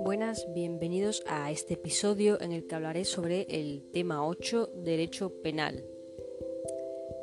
Buenas, 0.00 0.46
bienvenidos 0.54 1.22
a 1.26 1.50
este 1.50 1.74
episodio 1.74 2.40
en 2.40 2.52
el 2.52 2.66
que 2.66 2.74
hablaré 2.74 3.04
sobre 3.04 3.42
el 3.50 3.90
tema 3.92 4.26
8, 4.26 4.70
derecho 4.74 5.42
penal. 5.42 5.84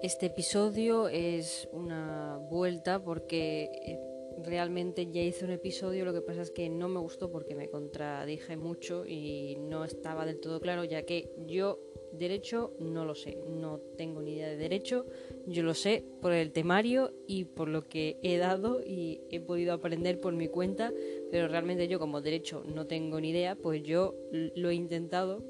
Este 0.04 0.28
episodio 0.28 1.08
es 1.08 1.68
una 1.72 2.38
vuelta 2.50 3.04
porque 3.04 3.72
eh, 3.86 4.00
realmente 4.44 5.12
ya 5.12 5.22
hice 5.22 5.46
un 5.46 5.52
episodio, 5.52 6.06
lo 6.06 6.14
que 6.14 6.22
pasa 6.22 6.42
es 6.42 6.52
que 6.52 6.70
no 6.70 6.88
me 6.90 7.00
gustó 7.00 7.32
porque 7.32 7.56
me 7.56 7.70
contradije 7.70 8.56
mucho 8.56 9.06
y 9.06 9.58
no 9.60 9.84
estaba 9.84 10.26
del 10.26 10.40
todo 10.40 10.60
claro, 10.60 10.84
ya 10.84 11.04
que 11.04 11.32
yo 11.48 11.80
derecho 12.12 12.74
no 12.80 13.06
lo 13.06 13.16
sé, 13.16 13.38
no 13.48 13.80
tengo 13.98 14.22
ni 14.22 14.34
idea 14.34 14.50
de 14.50 14.58
derecho, 14.58 15.06
yo 15.48 15.64
lo 15.64 15.74
sé 15.74 16.04
por 16.22 16.34
el 16.34 16.52
temario 16.52 17.14
y 17.26 17.46
por 17.46 17.70
lo 17.70 17.88
que 17.88 18.20
he 18.22 18.38
dado 18.38 18.82
y 18.82 19.22
he 19.32 19.40
podido 19.40 19.74
aprender 19.74 20.20
por 20.20 20.34
mi 20.34 20.48
cuenta, 20.48 20.94
pero 21.32 21.48
realmente 21.48 21.88
yo 21.88 22.00
como 22.00 22.22
derecho 22.22 22.64
no 22.66 22.86
tengo 22.86 23.20
ni 23.20 23.30
idea, 23.30 23.56
pues 23.56 23.82
yo 23.84 24.16
lo 24.32 24.70
he 24.70 24.76
intentado. 24.76 25.44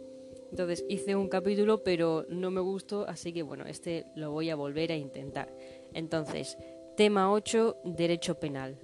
Entonces 0.51 0.85
hice 0.87 1.15
un 1.15 1.27
capítulo 1.27 1.83
pero 1.83 2.25
no 2.29 2.51
me 2.51 2.61
gustó, 2.61 3.05
así 3.07 3.33
que 3.33 3.43
bueno, 3.43 3.65
este 3.65 4.05
lo 4.15 4.31
voy 4.31 4.49
a 4.49 4.55
volver 4.55 4.91
a 4.91 4.95
intentar. 4.95 5.53
Entonces, 5.93 6.57
Tema 6.97 7.31
8. 7.31 7.77
Derecho 7.83 8.39
penal. 8.39 8.79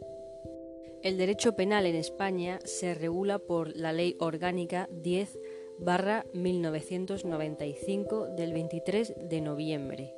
El 1.01 1.17
derecho 1.17 1.55
penal 1.55 1.87
en 1.87 1.95
España 1.95 2.59
se 2.63 2.93
regula 2.93 3.39
por 3.39 3.75
la 3.75 3.91
Ley 3.91 4.15
Orgánica 4.19 4.87
10 4.91 5.39
barra 5.79 6.23
1995 6.35 8.27
del 8.37 8.53
23 8.53 9.15
de 9.17 9.41
noviembre. 9.41 10.13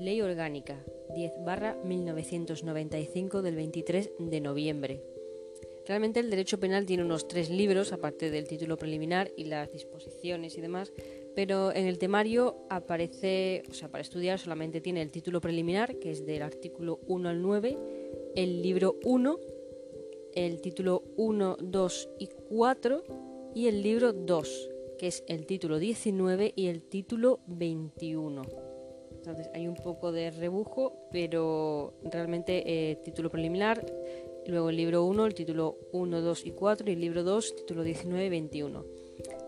Ley 0.00 0.20
Orgánica 0.20 0.76
10 1.14 1.32
barra 1.44 1.76
1995 1.84 3.42
del 3.42 3.56
23 3.56 4.12
de 4.18 4.40
noviembre. 4.40 5.02
Realmente 5.86 6.20
el 6.20 6.28
derecho 6.28 6.60
penal 6.60 6.84
tiene 6.84 7.02
unos 7.02 7.28
tres 7.28 7.48
libros, 7.48 7.92
aparte 7.92 8.30
del 8.30 8.46
título 8.46 8.76
preliminar 8.76 9.30
y 9.36 9.44
las 9.44 9.72
disposiciones 9.72 10.56
y 10.58 10.60
demás, 10.60 10.92
pero 11.34 11.74
en 11.74 11.86
el 11.86 11.98
temario 11.98 12.56
aparece, 12.68 13.62
o 13.70 13.72
sea, 13.72 13.88
para 13.88 14.02
estudiar 14.02 14.38
solamente 14.38 14.82
tiene 14.82 15.00
el 15.00 15.10
título 15.10 15.40
preliminar, 15.40 15.98
que 15.98 16.10
es 16.10 16.26
del 16.26 16.42
artículo 16.42 17.00
1 17.06 17.28
al 17.30 17.40
9, 17.40 17.78
el 18.36 18.60
libro 18.60 18.96
1, 19.04 19.38
el 20.34 20.60
título 20.60 21.04
1, 21.16 21.56
2 21.58 22.10
y 22.18 22.28
4 22.50 23.04
y 23.54 23.66
el 23.68 23.82
libro 23.82 24.12
2, 24.12 24.70
que 24.98 25.06
es 25.06 25.24
el 25.26 25.46
título 25.46 25.78
19 25.78 26.52
y 26.54 26.66
el 26.66 26.82
título 26.82 27.40
21. 27.46 28.67
Entonces 29.28 29.52
hay 29.54 29.68
un 29.68 29.74
poco 29.74 30.10
de 30.10 30.30
rebujo, 30.30 31.06
pero 31.12 31.92
realmente 32.02 32.62
eh, 32.64 32.96
título 33.04 33.28
preliminar, 33.28 33.84
luego 34.46 34.70
el 34.70 34.76
libro 34.76 35.04
1, 35.04 35.26
el 35.26 35.34
título 35.34 35.76
1, 35.92 36.22
2 36.22 36.46
y 36.46 36.52
4 36.52 36.88
y 36.88 36.94
el 36.94 37.00
libro 37.00 37.22
2, 37.24 37.56
título 37.56 37.82
19 37.82 38.24
y 38.24 38.28
21. 38.30 38.84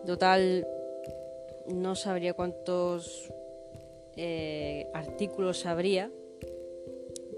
Total 0.05 0.67
no 1.73 1.95
sabría 1.95 2.33
cuántos 2.35 3.33
eh, 4.17 4.85
artículos 4.93 5.65
habría, 5.65 6.11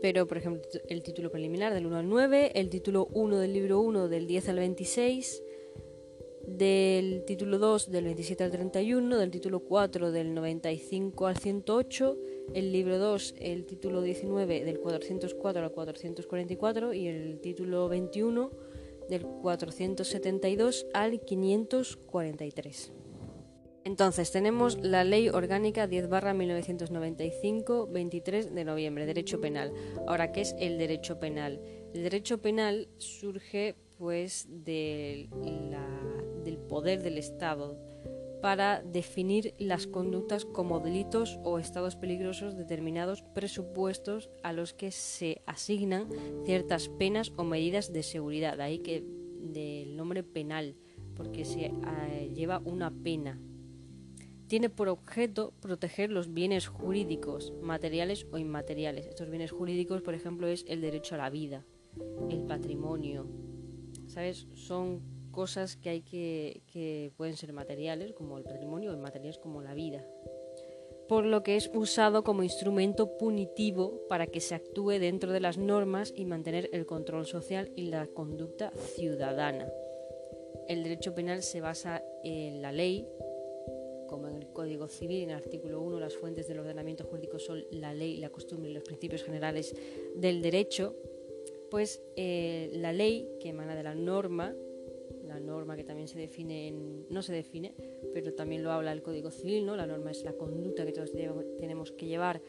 pero 0.01 0.27
por 0.27 0.37
ejemplo 0.37 0.63
el 0.89 1.01
título 1.01 1.31
preliminar 1.31 1.73
del 1.73 1.85
1 1.85 1.95
al 1.95 2.09
9, 2.09 2.51
el 2.55 2.69
título 2.69 3.07
1 3.13 3.37
del 3.37 3.53
libro 3.53 3.79
1 3.79 4.09
del 4.09 4.27
10 4.27 4.49
al 4.49 4.57
26, 4.57 5.43
del 6.45 7.23
título 7.25 7.57
2 7.57 7.89
del 7.89 8.03
27 8.03 8.43
al 8.43 8.51
31, 8.51 9.17
del 9.17 9.31
título 9.31 9.61
4 9.61 10.11
del 10.11 10.33
95 10.33 11.27
al 11.27 11.37
108, 11.37 12.17
el 12.53 12.71
libro 12.71 12.97
2 12.97 13.35
el 13.39 13.65
título 13.65 14.01
19 14.01 14.63
del 14.63 14.79
404 14.79 15.63
al 15.63 15.71
444 15.71 16.93
y 16.93 17.07
el 17.07 17.39
título 17.39 17.89
21 17.89 18.51
del 19.09 19.25
472 19.25 20.87
al 20.93 21.21
543. 21.21 22.93
Entonces, 23.85 24.31
tenemos 24.31 24.79
la 24.81 25.03
Ley 25.03 25.27
Orgánica 25.27 25.87
10 25.87 26.09
1995, 26.09 27.87
23 27.91 28.55
de 28.55 28.63
noviembre, 28.63 29.05
Derecho 29.05 29.41
Penal. 29.41 29.73
Ahora, 30.07 30.31
¿qué 30.31 30.41
es 30.41 30.55
el 30.57 30.77
derecho 30.77 31.19
penal? 31.19 31.59
El 31.93 32.03
derecho 32.03 32.41
penal 32.41 32.87
surge 32.97 33.75
pues 33.97 34.47
del 34.49 35.29
poder 36.69 37.03
del 37.03 37.17
Estado 37.17 37.77
para 38.43 38.81
definir 38.81 39.53
las 39.57 39.87
conductas 39.87 40.43
como 40.43 40.81
delitos 40.81 41.39
o 41.45 41.59
estados 41.59 41.95
peligrosos 41.95 42.57
determinados 42.57 43.21
presupuestos 43.21 44.29
a 44.43 44.51
los 44.51 44.73
que 44.73 44.91
se 44.91 45.41
asignan 45.45 46.09
ciertas 46.43 46.89
penas 46.89 47.31
o 47.37 47.45
medidas 47.45 47.93
de 47.93 48.03
seguridad. 48.03 48.59
ahí 48.59 48.79
que 48.79 49.01
del 49.39 49.95
nombre 49.95 50.23
penal, 50.23 50.75
porque 51.15 51.45
se 51.45 51.67
eh, 51.67 52.31
lleva 52.35 52.61
una 52.65 52.91
pena 52.91 53.39
tiene 54.47 54.69
por 54.69 54.89
objeto 54.89 55.53
proteger 55.61 56.11
los 56.11 56.33
bienes 56.33 56.67
jurídicos, 56.67 57.53
materiales 57.61 58.27
o 58.33 58.37
inmateriales. 58.37 59.05
Estos 59.07 59.29
bienes 59.29 59.51
jurídicos, 59.51 60.01
por 60.01 60.13
ejemplo, 60.15 60.47
es 60.47 60.65
el 60.67 60.81
derecho 60.81 61.15
a 61.15 61.19
la 61.19 61.29
vida, 61.29 61.65
el 62.29 62.43
patrimonio. 62.43 63.25
¿Sabes? 64.05 64.47
Son 64.53 65.01
cosas 65.33 65.75
que 65.75 65.89
hay 65.89 66.01
que, 66.01 67.11
pueden 67.17 67.35
ser 67.35 67.51
materiales, 67.51 68.13
como 68.13 68.37
el 68.37 68.45
patrimonio, 68.45 68.91
o 68.91 68.93
inmateriales 68.93 69.37
como 69.37 69.61
la 69.61 69.73
vida. 69.73 70.07
Por 71.09 71.25
lo 71.25 71.43
que 71.43 71.57
es 71.57 71.69
usado 71.73 72.23
como 72.23 72.43
instrumento 72.43 73.17
punitivo 73.17 74.07
para 74.07 74.27
que 74.27 74.39
se 74.39 74.55
actúe 74.55 74.99
dentro 74.99 75.33
de 75.33 75.41
las 75.41 75.57
normas 75.57 76.13
y 76.15 76.23
mantener 76.23 76.69
el 76.71 76.85
control 76.85 77.25
social 77.25 77.73
y 77.75 77.87
la 77.87 78.07
conducta 78.07 78.71
ciudadana. 78.95 79.67
El 80.69 80.83
derecho 80.83 81.13
penal 81.13 81.43
se 81.43 81.59
basa 81.59 82.01
en 82.23 82.61
la 82.61 82.71
ley, 82.71 83.05
como 84.07 84.29
en 84.29 84.35
el 84.35 84.47
Código 84.53 84.87
Civil, 84.87 85.23
en 85.23 85.31
el 85.31 85.35
artículo 85.35 85.81
1, 85.81 85.99
las 85.99 86.15
fuentes 86.15 86.47
del 86.47 86.59
ordenamiento 86.59 87.03
jurídico 87.03 87.37
son 87.37 87.65
la 87.71 87.93
ley, 87.93 88.17
la 88.17 88.29
costumbre 88.29 88.69
y 88.69 88.73
los 88.73 88.83
principios 88.83 89.23
generales 89.23 89.75
del 90.15 90.41
derecho, 90.41 90.95
pues 91.69 92.01
eh, 92.15 92.69
la 92.75 92.93
ley 92.93 93.27
que 93.41 93.49
emana 93.49 93.75
de 93.75 93.83
la 93.83 93.95
norma, 93.95 94.55
la 95.33 95.39
norma 95.39 95.75
que 95.75 95.83
también 95.83 96.07
se 96.07 96.19
define, 96.19 96.67
en, 96.67 97.07
no 97.09 97.21
se 97.21 97.33
define, 97.33 97.73
pero 98.13 98.33
también 98.33 98.63
lo 98.63 98.71
habla 98.71 98.91
el 98.91 99.01
Código 99.01 99.31
Civil, 99.31 99.65
¿no? 99.65 99.75
la 99.75 99.87
norma 99.87 100.11
es 100.11 100.23
la 100.23 100.33
conducta 100.33 100.85
que 100.85 100.91
todos 100.91 101.11
tenemos 101.11 101.91
que 101.91 102.05
llevar 102.05 102.41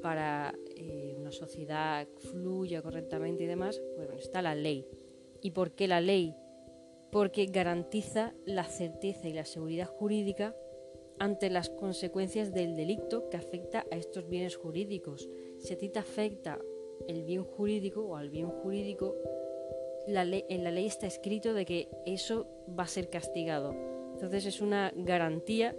para 0.00 0.54
eh, 0.76 1.14
una 1.18 1.32
sociedad 1.32 2.06
fluya 2.18 2.82
correctamente 2.82 3.44
y 3.44 3.46
demás, 3.46 3.80
pues 3.96 4.06
bueno, 4.06 4.20
está 4.20 4.42
la 4.42 4.54
ley. 4.54 4.86
¿Y 5.42 5.50
por 5.50 5.72
qué 5.72 5.88
la 5.88 6.00
ley? 6.00 6.34
Porque 7.10 7.46
garantiza 7.46 8.34
la 8.44 8.64
certeza 8.64 9.28
y 9.28 9.32
la 9.32 9.44
seguridad 9.44 9.86
jurídica 9.86 10.54
ante 11.18 11.50
las 11.50 11.70
consecuencias 11.70 12.52
del 12.52 12.76
delito 12.76 13.28
que 13.28 13.36
afecta 13.36 13.86
a 13.90 13.96
estos 13.96 14.28
bienes 14.28 14.56
jurídicos. 14.56 15.28
Si 15.58 15.72
a 15.72 15.78
ti 15.78 15.88
te 15.88 15.98
afecta 15.98 16.58
el 17.08 17.24
bien 17.24 17.44
jurídico 17.44 18.02
o 18.02 18.16
al 18.16 18.30
bien 18.30 18.48
jurídico, 18.48 19.16
la 20.08 20.22
en 20.22 20.64
la 20.64 20.70
ley 20.70 20.86
está 20.86 21.06
escrito 21.06 21.54
de 21.54 21.64
que 21.64 21.88
eso 22.06 22.46
va 22.78 22.84
a 22.84 22.88
ser 22.88 23.10
castigado. 23.10 23.74
Entonces 24.14 24.46
es 24.46 24.60
una 24.60 24.92
garantía 24.96 25.76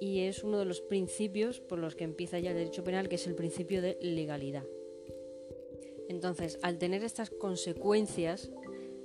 y 0.00 0.20
es 0.20 0.44
uno 0.44 0.58
de 0.58 0.64
los 0.64 0.80
principios 0.80 1.60
por 1.60 1.78
los 1.78 1.96
que 1.96 2.04
empieza 2.04 2.38
ya 2.38 2.50
el 2.50 2.56
derecho 2.56 2.84
penal, 2.84 3.08
que 3.08 3.16
es 3.16 3.26
el 3.26 3.34
principio 3.34 3.82
de 3.82 3.98
legalidad. 4.00 4.64
Entonces, 6.08 6.58
al 6.62 6.78
tener 6.78 7.04
estas 7.04 7.30
consecuencias, 7.30 8.50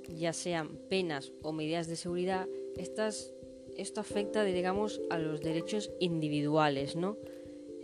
ya 0.08 0.32
sean 0.32 0.76
penas 0.88 1.32
o 1.42 1.52
medidas 1.52 1.86
de 1.86 1.96
seguridad, 1.96 2.48
estas 2.76 3.34
esto 3.76 4.00
afecta, 4.00 4.44
digamos, 4.44 5.00
a 5.10 5.18
los 5.18 5.40
derechos 5.40 5.90
individuales, 5.98 6.96
¿no? 6.96 7.18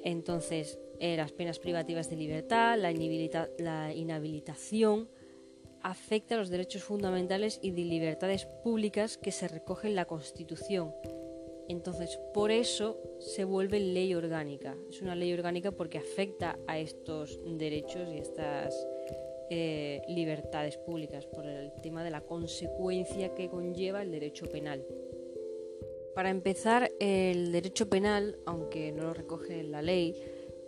Entonces, 0.05 0.78
eh, 1.00 1.16
las 1.16 1.33
penas 1.33 1.59
privativas 1.59 2.09
de 2.09 2.16
libertad, 2.16 2.78
la, 2.78 2.93
la 3.59 3.94
inhabilitación, 3.94 5.09
afecta 5.82 6.34
a 6.34 6.38
los 6.38 6.50
derechos 6.50 6.82
fundamentales 6.82 7.59
y 7.62 7.71
de 7.71 7.84
libertades 7.84 8.47
públicas 8.62 9.18
que 9.18 9.32
se 9.32 9.48
recogen 9.48 9.91
en 9.91 9.97
la 9.97 10.04
Constitución. 10.04 10.92
Entonces, 11.68 12.18
por 12.34 12.50
eso 12.50 12.98
se 13.21 13.44
vuelve 13.44 13.78
ley 13.78 14.15
orgánica. 14.15 14.77
Es 14.88 15.03
una 15.03 15.15
ley 15.15 15.32
orgánica 15.32 15.71
porque 15.71 15.98
afecta 15.98 16.59
a 16.66 16.78
estos 16.78 17.38
derechos 17.47 18.09
y 18.12 18.18
estas 18.18 18.74
eh, 19.50 20.03
libertades 20.09 20.77
públicas 20.78 21.27
por 21.27 21.47
el 21.47 21.72
tema 21.80 22.03
de 22.03 22.10
la 22.10 22.22
consecuencia 22.22 23.34
que 23.34 23.48
conlleva 23.48 24.03
el 24.03 24.10
derecho 24.10 24.47
penal. 24.47 24.84
Para 26.15 26.30
empezar, 26.30 26.91
el 26.98 27.53
derecho 27.53 27.88
penal, 27.88 28.36
aunque 28.47 28.91
no 28.91 29.04
lo 29.04 29.15
recoge 29.15 29.62
la 29.62 29.80
ley, 29.80 30.15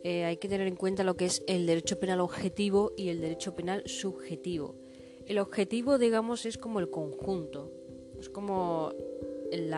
eh, 0.05 0.25
hay 0.25 0.37
que 0.37 0.49
tener 0.49 0.67
en 0.67 0.77
cuenta 0.77 1.05
lo 1.05 1.17
que 1.17 1.27
es 1.27 1.43
el 1.47 1.67
derecho 1.67 1.99
penal 1.99 2.21
objetivo 2.21 2.93
y 2.97 3.09
el 3.09 3.21
derecho 3.21 3.55
penal 3.55 3.83
subjetivo. 3.87 4.77
El 5.33 5.39
objetivo, 5.39 5.97
digamos, 5.97 6.45
es 6.45 6.59
como 6.59 6.79
el 6.79 6.91
conjunto, 6.91 7.73
es 8.21 8.29
como 8.29 8.93
el, 9.51 9.71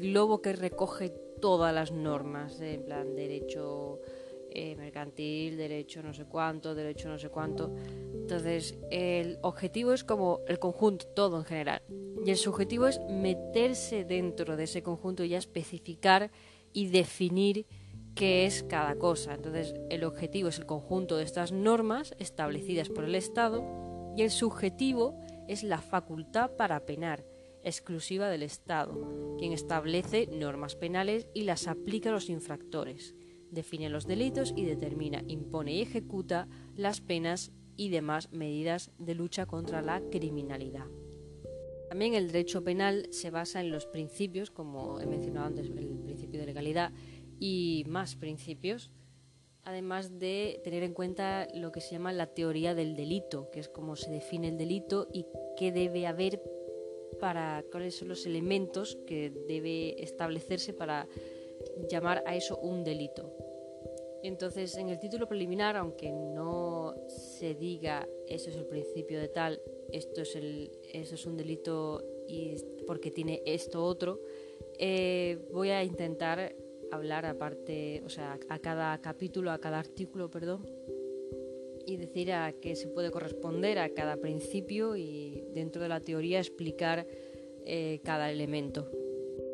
globo 0.00 0.40
que 0.40 0.54
recoge 0.54 1.10
todas 1.42 1.74
las 1.74 1.92
normas, 1.92 2.58
en 2.62 2.86
plan 2.86 3.14
derecho 3.14 4.00
eh, 4.48 4.74
mercantil, 4.76 5.58
derecho 5.58 6.02
no 6.02 6.14
sé 6.14 6.24
cuánto, 6.24 6.74
derecho 6.74 7.10
no 7.10 7.18
sé 7.18 7.28
cuánto. 7.28 7.70
Entonces, 8.14 8.78
el 8.90 9.36
objetivo 9.42 9.92
es 9.92 10.04
como 10.04 10.40
el 10.48 10.58
conjunto, 10.58 11.06
todo 11.08 11.36
en 11.36 11.44
general. 11.44 11.82
Y 12.24 12.30
el 12.30 12.38
subjetivo 12.38 12.86
es 12.86 12.98
meterse 13.10 14.06
dentro 14.06 14.56
de 14.56 14.64
ese 14.64 14.82
conjunto 14.82 15.22
y 15.22 15.28
ya 15.28 15.38
especificar 15.38 16.30
y 16.72 16.86
definir 16.88 17.66
qué 18.14 18.46
es 18.46 18.62
cada 18.62 18.96
cosa. 18.96 19.34
Entonces, 19.34 19.74
el 19.90 20.04
objetivo 20.04 20.48
es 20.48 20.58
el 20.58 20.66
conjunto 20.66 21.16
de 21.16 21.24
estas 21.24 21.52
normas 21.52 22.14
establecidas 22.18 22.88
por 22.88 23.04
el 23.04 23.14
Estado 23.14 23.64
y 24.16 24.22
el 24.22 24.30
subjetivo 24.30 25.18
es 25.48 25.62
la 25.62 25.78
facultad 25.78 26.52
para 26.56 26.86
penar, 26.86 27.26
exclusiva 27.62 28.28
del 28.28 28.42
Estado, 28.42 29.36
quien 29.38 29.52
establece 29.52 30.28
normas 30.28 30.76
penales 30.76 31.26
y 31.34 31.42
las 31.42 31.66
aplica 31.66 32.10
a 32.10 32.12
los 32.12 32.28
infractores, 32.28 33.14
define 33.50 33.88
los 33.88 34.06
delitos 34.06 34.52
y 34.56 34.64
determina, 34.64 35.22
impone 35.26 35.74
y 35.74 35.82
ejecuta 35.82 36.48
las 36.74 37.00
penas 37.00 37.52
y 37.76 37.88
demás 37.88 38.30
medidas 38.32 38.92
de 38.98 39.14
lucha 39.14 39.46
contra 39.46 39.82
la 39.82 40.00
criminalidad. 40.10 40.86
También 41.88 42.14
el 42.14 42.32
derecho 42.32 42.64
penal 42.64 43.06
se 43.10 43.30
basa 43.30 43.60
en 43.60 43.70
los 43.70 43.86
principios, 43.86 44.50
como 44.50 45.00
he 45.00 45.06
mencionado 45.06 45.46
antes, 45.46 45.66
el 45.66 46.00
principio 46.04 46.40
de 46.40 46.46
legalidad 46.46 46.92
y 47.38 47.84
más 47.86 48.16
principios, 48.16 48.90
además 49.64 50.18
de 50.18 50.60
tener 50.62 50.82
en 50.82 50.92
cuenta 50.92 51.48
lo 51.54 51.72
que 51.72 51.80
se 51.80 51.92
llama 51.92 52.12
la 52.12 52.26
teoría 52.26 52.74
del 52.74 52.96
delito, 52.96 53.50
que 53.50 53.60
es 53.60 53.68
cómo 53.68 53.96
se 53.96 54.10
define 54.10 54.48
el 54.48 54.58
delito 54.58 55.08
y 55.12 55.26
qué 55.56 55.72
debe 55.72 56.06
haber 56.06 56.42
para 57.20 57.64
cuáles 57.70 57.96
son 57.96 58.08
los 58.08 58.26
elementos 58.26 58.98
que 59.06 59.30
debe 59.48 60.02
establecerse 60.02 60.72
para 60.72 61.08
llamar 61.88 62.22
a 62.26 62.36
eso 62.36 62.58
un 62.58 62.84
delito. 62.84 63.32
Entonces, 64.22 64.76
en 64.76 64.88
el 64.88 64.98
título 64.98 65.28
preliminar, 65.28 65.76
aunque 65.76 66.10
no 66.10 66.94
se 67.08 67.54
diga 67.54 68.08
eso 68.26 68.48
es 68.48 68.56
el 68.56 68.66
principio 68.66 69.20
de 69.20 69.28
tal, 69.28 69.60
esto 69.92 70.22
es, 70.22 70.34
el, 70.34 70.70
eso 70.92 71.14
es 71.14 71.26
un 71.26 71.36
delito 71.36 72.02
y 72.26 72.56
porque 72.86 73.10
tiene 73.10 73.42
esto 73.44 73.84
otro, 73.84 74.20
eh, 74.78 75.46
voy 75.52 75.70
a 75.70 75.84
intentar 75.84 76.54
hablar 76.94 77.26
aparte, 77.26 78.02
o 78.04 78.08
sea, 78.08 78.38
a 78.48 78.58
cada 78.58 78.98
capítulo, 79.00 79.50
a 79.50 79.58
cada 79.58 79.78
artículo, 79.78 80.30
perdón, 80.30 80.66
y 81.86 81.96
decir 81.96 82.32
a 82.32 82.52
qué 82.52 82.76
se 82.76 82.88
puede 82.88 83.10
corresponder 83.10 83.78
a 83.78 83.90
cada 83.90 84.16
principio 84.16 84.96
y 84.96 85.44
dentro 85.52 85.82
de 85.82 85.88
la 85.88 86.00
teoría 86.00 86.38
explicar 86.38 87.06
eh, 87.66 88.00
cada 88.04 88.30
elemento. 88.30 88.90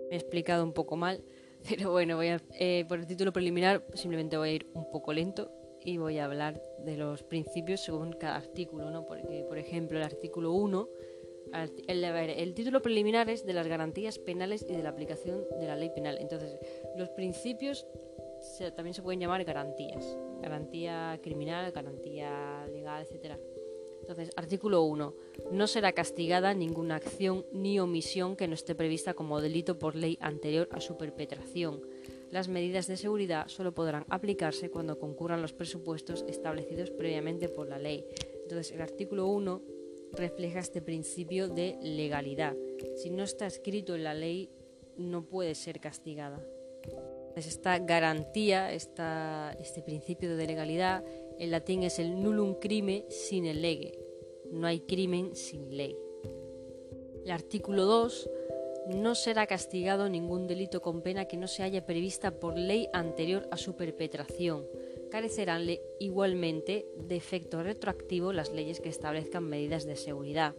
Me 0.08 0.16
he 0.16 0.18
explicado 0.18 0.64
un 0.64 0.72
poco 0.72 0.96
mal, 0.96 1.22
pero 1.68 1.90
bueno, 1.90 2.16
voy 2.16 2.28
a, 2.28 2.40
eh, 2.58 2.84
por 2.88 2.98
el 2.98 3.06
título 3.06 3.32
preliminar 3.32 3.84
simplemente 3.94 4.36
voy 4.36 4.48
a 4.48 4.52
ir 4.52 4.66
un 4.74 4.90
poco 4.90 5.12
lento 5.12 5.50
y 5.82 5.96
voy 5.96 6.18
a 6.18 6.26
hablar 6.26 6.62
de 6.84 6.96
los 6.96 7.22
principios 7.22 7.80
según 7.80 8.12
cada 8.12 8.36
artículo, 8.36 8.90
¿no? 8.90 9.06
Porque, 9.06 9.44
por 9.48 9.58
ejemplo, 9.58 9.98
el 9.98 10.04
artículo 10.04 10.52
1, 10.52 10.88
el, 11.52 12.54
título 12.54 12.82
preliminar 12.82 13.28
es 13.30 13.44
de 13.44 13.52
las 13.52 13.66
garantías 13.66 14.18
penales 14.18 14.64
y 14.68 14.74
de 14.74 14.82
la 14.82 14.90
aplicación 14.90 15.44
de 15.58 15.66
la 15.66 15.76
ley 15.76 15.90
penal. 15.90 16.18
Entonces, 16.20 16.58
los 16.96 17.08
principios 17.10 17.86
también 18.76 18.94
se 18.94 19.02
pueden 19.02 19.20
llamar 19.20 19.44
garantías. 19.44 20.16
Garantía 20.40 21.18
criminal, 21.22 21.72
garantía 21.72 22.66
legal, 22.72 23.02
etcétera. 23.02 23.38
Entonces, 24.00 24.30
artículo 24.36 24.82
1. 24.82 25.14
No 25.52 25.66
será 25.66 25.92
castigada 25.92 26.54
ninguna 26.54 26.96
acción 26.96 27.46
ni 27.52 27.78
omisión 27.78 28.34
que 28.34 28.48
no 28.48 28.54
esté 28.54 28.74
prevista 28.74 29.14
como 29.14 29.40
delito 29.40 29.78
por 29.78 29.94
ley 29.94 30.18
anterior 30.20 30.68
a 30.72 30.80
su 30.80 30.96
perpetración. 30.96 31.82
Las 32.30 32.48
medidas 32.48 32.86
de 32.86 32.96
seguridad 32.96 33.48
solo 33.48 33.72
podrán 33.72 34.06
aplicarse 34.08 34.70
cuando 34.70 34.98
concurran 34.98 35.42
los 35.42 35.52
presupuestos 35.52 36.24
establecidos 36.28 36.90
previamente 36.90 37.48
por 37.48 37.68
la 37.68 37.78
ley. 37.78 38.04
Entonces, 38.42 38.72
el 38.72 38.80
artículo 38.80 39.26
1 39.26 39.79
refleja 40.12 40.60
este 40.60 40.82
principio 40.82 41.48
de 41.48 41.78
legalidad. 41.82 42.54
Si 42.96 43.10
no 43.10 43.24
está 43.24 43.46
escrito 43.46 43.94
en 43.94 44.04
la 44.04 44.14
ley, 44.14 44.50
no 44.96 45.24
puede 45.24 45.54
ser 45.54 45.80
castigada. 45.80 46.44
esta 47.36 47.78
garantía, 47.78 48.72
este 48.72 49.82
principio 49.82 50.36
de 50.36 50.46
legalidad, 50.46 51.04
en 51.38 51.50
latín 51.50 51.82
es 51.84 51.98
el 51.98 52.22
nullum 52.22 52.54
crime 52.54 53.06
sine 53.08 53.54
lege. 53.54 53.98
No 54.50 54.66
hay 54.66 54.80
crimen 54.80 55.34
sin 55.34 55.76
ley. 55.76 55.96
El 57.24 57.30
artículo 57.30 57.84
2 57.84 58.30
no 58.94 59.14
será 59.14 59.46
castigado 59.46 60.08
ningún 60.08 60.46
delito 60.46 60.82
con 60.82 61.02
pena 61.02 61.26
que 61.26 61.36
no 61.36 61.46
se 61.46 61.62
haya 61.62 61.86
prevista 61.86 62.40
por 62.40 62.58
ley 62.58 62.88
anterior 62.92 63.46
a 63.50 63.56
su 63.56 63.76
perpetración. 63.76 64.66
Carecerán 65.10 65.66
igualmente 65.98 66.86
de 66.96 67.16
efecto 67.16 67.62
retroactivo 67.62 68.32
las 68.32 68.52
leyes 68.52 68.80
que 68.80 68.88
establezcan 68.88 69.44
medidas 69.44 69.84
de 69.84 69.96
seguridad. 69.96 70.54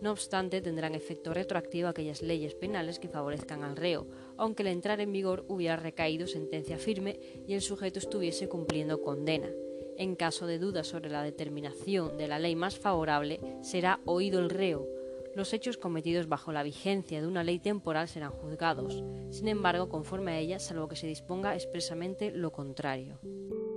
No 0.00 0.10
obstante, 0.10 0.60
tendrán 0.60 0.94
efecto 0.94 1.32
retroactivo 1.32 1.88
aquellas 1.88 2.20
leyes 2.20 2.54
penales 2.54 2.98
que 2.98 3.08
favorezcan 3.08 3.62
al 3.62 3.76
reo, 3.76 4.06
aunque 4.36 4.62
al 4.62 4.68
entrar 4.68 5.00
en 5.00 5.12
vigor 5.12 5.44
hubiera 5.48 5.76
recaído 5.76 6.26
sentencia 6.26 6.78
firme 6.78 7.18
y 7.46 7.54
el 7.54 7.62
sujeto 7.62 7.98
estuviese 7.98 8.48
cumpliendo 8.48 9.00
condena. 9.00 9.50
En 9.96 10.16
caso 10.16 10.46
de 10.46 10.58
duda 10.58 10.82
sobre 10.82 11.10
la 11.10 11.22
determinación 11.22 12.16
de 12.18 12.28
la 12.28 12.38
ley 12.38 12.56
más 12.56 12.76
favorable, 12.76 13.40
será 13.62 14.00
oído 14.04 14.40
el 14.40 14.50
reo, 14.50 14.88
los 15.34 15.52
hechos 15.52 15.76
cometidos 15.76 16.28
bajo 16.28 16.52
la 16.52 16.62
vigencia 16.62 17.20
de 17.20 17.26
una 17.26 17.42
ley 17.42 17.58
temporal 17.58 18.06
serán 18.06 18.30
juzgados, 18.30 19.02
sin 19.30 19.48
embargo, 19.48 19.88
conforme 19.88 20.30
a 20.30 20.38
ella, 20.38 20.60
salvo 20.60 20.86
que 20.86 20.94
se 20.94 21.08
disponga 21.08 21.56
expresamente 21.56 22.30
lo 22.30 22.52
contrario. 22.52 23.18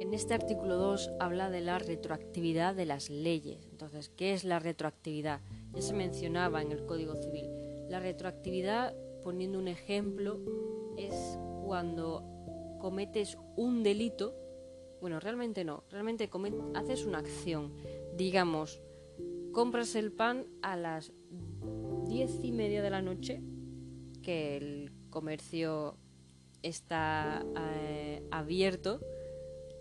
En 0.08 0.14
este 0.14 0.34
artículo 0.34 0.78
2 0.78 1.12
habla 1.20 1.50
de 1.50 1.60
la 1.60 1.80
retroactividad 1.80 2.74
de 2.74 2.86
las 2.86 3.10
leyes. 3.10 3.68
Entonces, 3.70 4.08
¿qué 4.08 4.32
es 4.32 4.46
la 4.46 4.58
retroactividad? 4.58 5.42
Ya 5.74 5.82
se 5.82 5.94
mencionaba 5.94 6.62
en 6.62 6.72
el 6.72 6.86
Código 6.86 7.14
Civil. 7.18 7.50
La 7.90 8.00
retroactividad, 8.00 8.96
poniendo 9.22 9.60
un 9.60 9.68
ejemplo, 9.68 10.40
es 10.96 11.38
cuando 11.66 12.24
cometes 12.80 13.38
un 13.58 13.84
delito, 13.84 14.34
bueno, 15.02 15.20
realmente 15.20 15.66
no, 15.66 15.84
realmente 15.90 16.30
haces 16.74 17.06
una 17.06 17.18
acción, 17.18 17.74
digamos, 18.16 18.82
compras 19.52 19.94
el 19.94 20.14
pan 20.14 20.46
a 20.62 20.78
las 20.78 21.12
diez 22.06 22.40
y 22.42 22.54
media 22.54 22.82
de 22.82 22.90
la 22.90 23.02
noche, 23.02 23.42
que 24.24 24.56
el 24.56 24.94
comercio 25.10 25.98
está 26.62 27.46
eh, 27.58 28.24
abierto, 28.32 29.02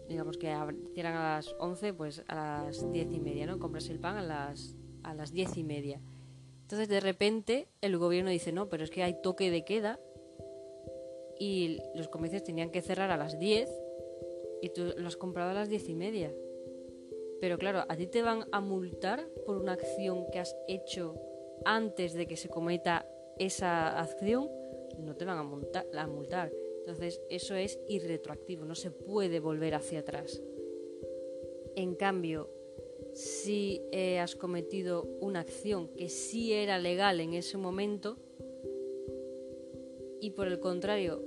digamos 0.08 0.36
que 0.36 0.54
cierran 0.94 1.16
a 1.16 1.36
las 1.36 1.54
11, 1.58 1.94
pues 1.94 2.22
a 2.28 2.64
las 2.64 2.92
diez 2.92 3.08
y 3.12 3.20
media, 3.20 3.46
¿no? 3.46 3.58
Compras 3.58 3.88
el 3.88 3.98
pan 3.98 4.16
a 4.16 4.22
las, 4.22 4.76
a 5.02 5.14
las 5.14 5.32
diez 5.32 5.56
y 5.56 5.64
media. 5.64 6.00
Entonces 6.62 6.88
de 6.88 7.00
repente 7.00 7.68
el 7.80 7.96
gobierno 7.96 8.30
dice, 8.30 8.52
no, 8.52 8.68
pero 8.68 8.84
es 8.84 8.90
que 8.90 9.02
hay 9.02 9.20
toque 9.22 9.50
de 9.50 9.64
queda 9.64 10.00
y 11.38 11.78
los 11.94 12.08
comercios 12.08 12.42
tenían 12.42 12.70
que 12.70 12.82
cerrar 12.82 13.10
a 13.10 13.16
las 13.16 13.38
10 13.38 13.70
y 14.62 14.70
tú 14.70 14.94
lo 14.96 15.06
has 15.06 15.16
comprado 15.16 15.50
a 15.50 15.54
las 15.54 15.68
diez 15.68 15.88
y 15.88 15.94
media. 15.94 16.32
Pero 17.40 17.58
claro, 17.58 17.84
a 17.88 17.96
ti 17.96 18.06
te 18.06 18.22
van 18.22 18.46
a 18.52 18.60
multar 18.60 19.28
por 19.44 19.58
una 19.58 19.72
acción 19.72 20.26
que 20.32 20.38
has 20.38 20.56
hecho 20.68 21.14
antes 21.64 22.14
de 22.14 22.26
que 22.26 22.36
se 22.36 22.48
cometa 22.48 23.06
esa 23.38 24.00
acción, 24.00 24.48
no 24.98 25.14
te 25.16 25.24
van 25.24 25.38
a, 25.38 25.42
multar. 26.06 26.50
Entonces, 26.86 27.20
eso 27.30 27.56
es 27.56 27.80
irretroactivo, 27.88 28.64
no 28.64 28.76
se 28.76 28.92
puede 28.92 29.40
volver 29.40 29.74
hacia 29.74 29.98
atrás. 29.98 30.40
En 31.74 31.96
cambio, 31.96 32.48
si 33.12 33.82
eh, 33.90 34.20
has 34.20 34.36
cometido 34.36 35.02
una 35.20 35.40
acción 35.40 35.88
que 35.88 36.08
sí 36.08 36.52
era 36.52 36.78
legal 36.78 37.18
en 37.18 37.34
ese 37.34 37.58
momento 37.58 38.18
y 40.20 40.30
por 40.30 40.46
el 40.46 40.60
contrario 40.60 41.24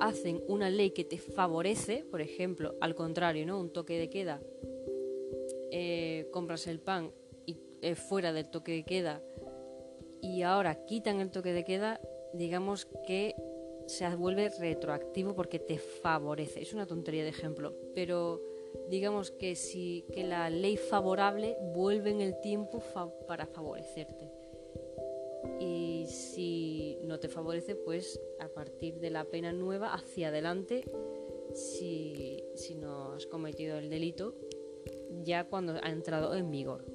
hacen 0.00 0.42
una 0.48 0.70
ley 0.70 0.92
que 0.92 1.04
te 1.04 1.18
favorece, 1.18 2.06
por 2.10 2.22
ejemplo, 2.22 2.74
al 2.80 2.94
contrario, 2.94 3.44
¿no? 3.44 3.60
Un 3.60 3.74
toque 3.74 3.98
de 3.98 4.08
queda, 4.08 4.40
eh, 5.70 6.28
compras 6.30 6.66
el 6.66 6.80
pan 6.80 7.12
y 7.44 7.58
eh, 7.82 7.94
fuera 7.94 8.32
del 8.32 8.48
toque 8.50 8.72
de 8.72 8.84
queda 8.84 9.22
y 10.22 10.40
ahora 10.40 10.86
quitan 10.86 11.20
el 11.20 11.30
toque 11.30 11.52
de 11.52 11.64
queda, 11.64 12.00
digamos 12.32 12.86
que 13.06 13.34
se 13.86 14.08
vuelve 14.16 14.50
retroactivo 14.50 15.34
porque 15.34 15.58
te 15.58 15.78
favorece. 15.78 16.62
Es 16.62 16.72
una 16.72 16.86
tontería 16.86 17.22
de 17.22 17.30
ejemplo, 17.30 17.74
pero 17.94 18.42
digamos 18.88 19.30
que 19.30 19.56
si 19.56 20.04
que 20.12 20.24
la 20.24 20.50
ley 20.50 20.76
favorable 20.76 21.56
vuelve 21.74 22.10
en 22.10 22.20
el 22.20 22.40
tiempo 22.40 22.82
para 23.26 23.46
favorecerte. 23.46 24.30
Y 25.60 26.06
si 26.08 26.98
no 27.02 27.20
te 27.20 27.28
favorece, 27.28 27.76
pues 27.76 28.20
a 28.40 28.48
partir 28.48 28.98
de 28.98 29.10
la 29.10 29.24
pena 29.24 29.52
nueva 29.52 29.92
hacia 29.92 30.28
adelante, 30.28 30.84
si, 31.54 32.42
si 32.54 32.74
no 32.74 33.12
has 33.12 33.26
cometido 33.26 33.78
el 33.78 33.88
delito, 33.88 34.34
ya 35.22 35.44
cuando 35.44 35.74
ha 35.82 35.90
entrado 35.90 36.34
en 36.34 36.50
vigor. 36.50 36.93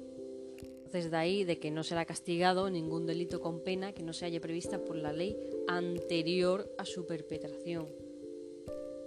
Entonces 0.90 1.12
de 1.12 1.18
ahí 1.18 1.44
de 1.44 1.60
que 1.60 1.70
no 1.70 1.84
será 1.84 2.04
castigado 2.04 2.68
ningún 2.68 3.06
delito 3.06 3.40
con 3.40 3.62
pena 3.62 3.92
que 3.92 4.02
no 4.02 4.12
se 4.12 4.24
haya 4.24 4.40
prevista 4.40 4.82
por 4.82 4.96
la 4.96 5.12
ley 5.12 5.38
anterior 5.68 6.68
a 6.78 6.84
su 6.84 7.06
perpetración. 7.06 7.86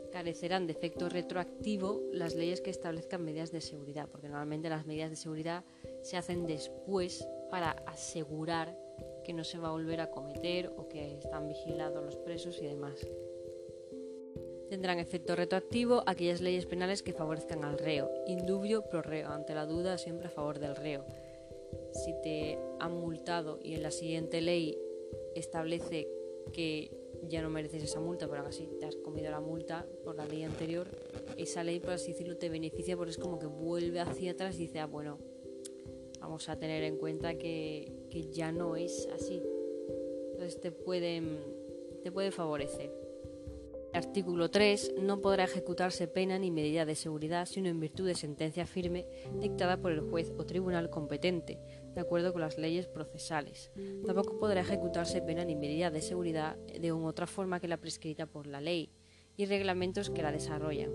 carecerán 0.10 0.66
de 0.66 0.72
efecto 0.72 1.10
retroactivo 1.10 2.02
las 2.14 2.36
leyes 2.36 2.62
que 2.62 2.70
establezcan 2.70 3.26
medidas 3.26 3.52
de 3.52 3.60
seguridad, 3.60 4.08
porque 4.10 4.30
normalmente 4.30 4.70
las 4.70 4.86
medidas 4.86 5.10
de 5.10 5.18
seguridad 5.18 5.66
se 6.04 6.16
hacen 6.16 6.46
después 6.46 7.28
para 7.52 7.72
asegurar 7.86 8.80
que 9.26 9.34
no 9.34 9.44
se 9.44 9.58
va 9.58 9.68
a 9.68 9.72
volver 9.72 10.00
a 10.00 10.10
cometer 10.10 10.72
o 10.78 10.88
que 10.88 11.18
están 11.18 11.50
vigilados 11.50 12.02
los 12.02 12.16
presos 12.16 12.62
y 12.62 12.66
demás. 12.66 13.06
Tendrán 14.70 15.00
efecto 15.00 15.36
retroactivo 15.36 16.02
aquellas 16.06 16.40
leyes 16.40 16.66
penales 16.66 17.04
que 17.04 17.12
favorezcan 17.12 17.66
al 17.66 17.78
reo, 17.78 18.10
indubio 18.26 18.84
pro 18.84 19.02
reo, 19.02 19.32
ante 19.32 19.54
la 19.54 19.66
duda 19.66 19.98
siempre 19.98 20.28
a 20.28 20.32
favor 20.32 20.60
del 20.60 20.78
reo. 20.78 21.06
Si 21.94 22.14
te 22.22 22.60
han 22.80 22.94
multado 22.94 23.60
y 23.62 23.74
en 23.74 23.84
la 23.84 23.92
siguiente 23.92 24.42
ley 24.42 24.78
establece 25.36 26.08
que 26.52 26.92
ya 27.28 27.42
no 27.42 27.50
mereces 27.50 27.84
esa 27.84 28.00
multa, 28.00 28.28
pero 28.28 28.42
aún 28.42 28.50
así 28.50 28.68
te 28.80 28.86
has 28.86 28.96
comido 28.98 29.32
la 29.32 29.40
multa 29.40 29.88
por 30.04 30.16
la 30.16 30.26
ley 30.26 30.44
anterior, 30.44 30.88
esa 31.38 31.64
ley, 31.64 31.80
por 31.80 31.92
así 31.92 32.12
decirlo, 32.12 32.38
te 32.38 32.50
beneficia 32.50 32.98
porque 32.98 33.12
es 33.12 33.18
como 33.18 33.40
que 33.40 33.46
vuelve 33.46 34.00
hacia 34.00 34.32
atrás 34.32 34.56
y 34.56 34.64
dice, 34.64 34.80
ah, 34.80 34.88
bueno, 34.88 35.20
vamos 36.20 36.50
a 36.50 36.58
tener 36.58 36.84
en 36.84 36.98
cuenta 36.98 37.38
que, 37.38 38.08
que 38.10 38.32
ya 38.32 38.52
no 38.52 38.76
es 38.76 39.08
así. 39.14 39.42
Entonces 40.32 40.60
te 40.60 40.72
pueden, 40.72 41.40
te 42.04 42.12
puede 42.12 42.32
favorecer. 42.32 43.03
Artículo 43.94 44.50
3. 44.50 44.96
No 45.04 45.22
podrá 45.22 45.44
ejecutarse 45.44 46.08
pena 46.08 46.40
ni 46.40 46.50
medida 46.50 46.84
de 46.84 46.96
seguridad 46.96 47.46
sino 47.46 47.70
en 47.70 47.80
virtud 47.80 48.08
de 48.08 48.16
sentencia 48.16 48.66
firme 48.66 49.06
dictada 49.40 49.78
por 49.78 49.92
el 49.92 50.02
juez 50.02 50.34
o 50.36 50.46
tribunal 50.46 50.90
competente, 50.90 51.60
de 51.94 52.02
acuerdo 52.02 52.34
con 52.34 52.42
las 52.42 52.58
leyes 52.58 52.88
procesales. 52.88 53.72
Tampoco 54.04 54.40
podrá 54.40 54.62
ejecutarse 54.62 55.22
pena 55.22 55.46
ni 55.46 55.56
medida 55.56 55.92
de 55.92 56.02
seguridad 56.02 56.58
de 56.58 56.92
otra 56.92 57.28
forma 57.28 57.60
que 57.60 57.68
la 57.68 57.78
prescrita 57.78 58.26
por 58.26 58.48
la 58.48 58.62
ley 58.62 58.92
y 59.38 59.46
reglamentos 59.46 60.10
que 60.10 60.24
la 60.24 60.32
desarrollan, 60.32 60.92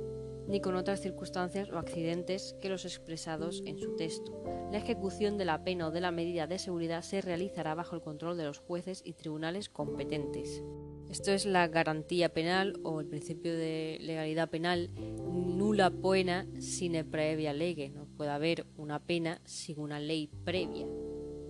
ni 0.48 0.60
con 0.60 0.74
otras 0.74 1.00
circunstancias 1.00 1.70
o 1.70 1.78
accidentes 1.78 2.56
que 2.60 2.68
los 2.68 2.84
expresados 2.84 3.62
en 3.64 3.78
su 3.78 3.94
texto. 3.94 4.42
La 4.72 4.78
ejecución 4.78 5.38
de 5.38 5.44
la 5.44 5.62
pena 5.62 5.86
o 5.86 5.90
de 5.92 6.00
la 6.00 6.10
medida 6.10 6.48
de 6.48 6.58
seguridad 6.58 7.02
se 7.02 7.20
realizará 7.20 7.76
bajo 7.76 7.94
el 7.94 8.02
control 8.02 8.36
de 8.36 8.44
los 8.44 8.58
jueces 8.58 9.02
y 9.04 9.12
tribunales 9.12 9.68
competentes. 9.68 10.64
Esto 11.10 11.32
es 11.32 11.46
la 11.46 11.66
garantía 11.68 12.28
penal 12.34 12.78
o 12.82 13.00
el 13.00 13.06
principio 13.06 13.56
de 13.56 13.98
legalidad 14.00 14.50
penal 14.50 14.90
nula 15.26 15.90
pena 15.90 16.46
sine 16.60 17.04
previa 17.04 17.54
lege. 17.54 17.88
No 17.88 18.06
puede 18.16 18.30
haber 18.30 18.66
una 18.76 19.04
pena 19.04 19.40
sin 19.44 19.80
una 19.80 20.00
ley 20.00 20.28
previa. 20.44 20.86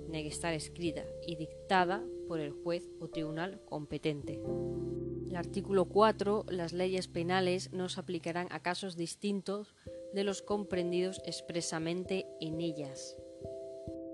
Tiene 0.02 0.22
que 0.22 0.28
estar 0.28 0.54
escrita 0.54 1.04
y 1.26 1.36
dictada 1.36 2.04
por 2.28 2.38
el 2.38 2.52
juez 2.52 2.88
o 3.00 3.08
tribunal 3.08 3.60
competente. 3.64 4.40
El 5.28 5.36
artículo 5.36 5.86
4. 5.86 6.46
Las 6.50 6.72
leyes 6.72 7.08
penales 7.08 7.72
no 7.72 7.88
se 7.88 8.00
aplicarán 8.00 8.46
a 8.50 8.62
casos 8.62 8.96
distintos 8.96 9.74
de 10.14 10.24
los 10.24 10.40
comprendidos 10.40 11.20
expresamente 11.26 12.26
en 12.40 12.60
ellas. 12.60 13.16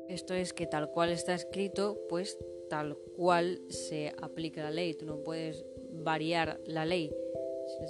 Esto 0.08 0.34
es 0.34 0.52
que 0.52 0.66
tal 0.66 0.90
cual 0.90 1.10
está 1.10 1.34
escrito, 1.34 1.98
pues 2.08 2.38
tal 2.74 2.96
cual 3.16 3.60
se 3.68 4.12
aplica 4.20 4.64
la 4.64 4.72
ley. 4.72 4.94
Tú 4.94 5.06
no 5.06 5.22
puedes 5.22 5.64
variar 5.92 6.60
la 6.66 6.84
ley, 6.84 7.08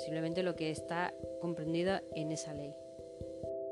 simplemente 0.04 0.42
lo 0.42 0.56
que 0.56 0.70
está 0.70 1.14
comprendido 1.40 2.00
en 2.14 2.30
esa 2.32 2.52
ley. 2.52 2.74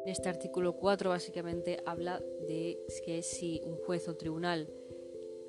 En 0.07 0.09
este 0.09 0.31
artículo 0.31 0.77
4 0.77 1.11
básicamente 1.11 1.83
habla 1.85 2.19
de 2.49 2.79
que 3.05 3.21
si 3.21 3.61
un 3.63 3.77
juez 3.77 4.09
o 4.09 4.17
tribunal 4.17 4.73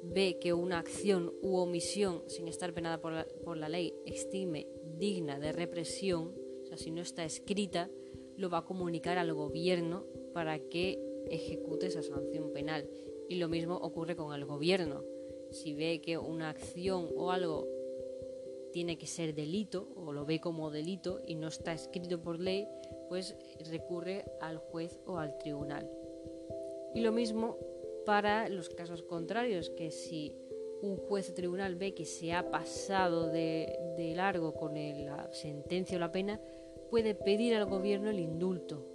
ve 0.02 0.38
que 0.38 0.52
una 0.52 0.80
acción 0.80 1.32
u 1.42 1.56
omisión 1.56 2.24
sin 2.28 2.50
estar 2.50 2.74
penada 2.74 3.00
por 3.00 3.14
la, 3.14 3.26
por 3.46 3.56
la 3.56 3.70
ley 3.70 3.94
estime 4.06 4.68
digna 4.98 5.40
de 5.40 5.54
represión, 5.54 6.36
o 6.62 6.66
sea, 6.66 6.76
si 6.76 6.92
no 6.92 7.02
está 7.02 7.24
escrita, 7.24 7.90
lo 8.36 8.50
va 8.50 8.58
a 8.58 8.66
comunicar 8.66 9.18
al 9.18 9.34
gobierno 9.34 10.06
para 10.34 10.60
que 10.60 11.00
ejecute 11.30 11.86
esa 11.86 12.04
sanción 12.04 12.52
penal. 12.52 12.90
Y 13.30 13.36
lo 13.36 13.48
mismo 13.48 13.78
ocurre 13.78 14.18
con 14.18 14.34
el 14.34 14.44
gobierno 14.44 15.06
si 15.54 15.74
ve 15.74 16.02
que 16.02 16.18
una 16.18 16.50
acción 16.50 17.10
o 17.16 17.32
algo 17.32 17.68
tiene 18.72 18.98
que 18.98 19.08
ser 19.08 19.34
delito 19.34 19.88
o 19.96 20.12
lo 20.12 20.26
ve 20.26 20.42
como 20.42 20.72
delito 20.72 21.22
y 21.26 21.36
no 21.36 21.48
está 21.48 21.74
escrito 21.74 22.22
por 22.22 22.40
ley, 22.40 22.68
pues 23.08 23.38
recurre 23.70 24.26
al 24.42 24.58
juez 24.58 25.00
o 25.06 25.18
al 25.18 25.38
tribunal. 25.38 25.90
Y 26.96 27.02
lo 27.02 27.12
mismo 27.12 27.58
para 28.06 28.50
los 28.50 28.70
casos 28.70 29.04
contrarios, 29.04 29.70
que 29.70 29.92
si 29.92 30.36
un 30.82 30.98
juez 30.98 31.30
o 31.30 31.34
tribunal 31.34 31.76
ve 31.76 31.94
que 31.94 32.06
se 32.06 32.34
ha 32.34 32.52
pasado 32.52 33.30
de, 33.30 34.14
largo 34.16 34.54
con 34.54 34.74
la 34.74 35.32
sentencia 35.32 35.98
o 35.98 36.00
la 36.00 36.12
pena, 36.12 36.42
puede 36.90 37.16
pedir 37.16 37.56
al 37.56 37.66
gobierno 37.66 38.10
el 38.10 38.20
indulto. 38.20 38.86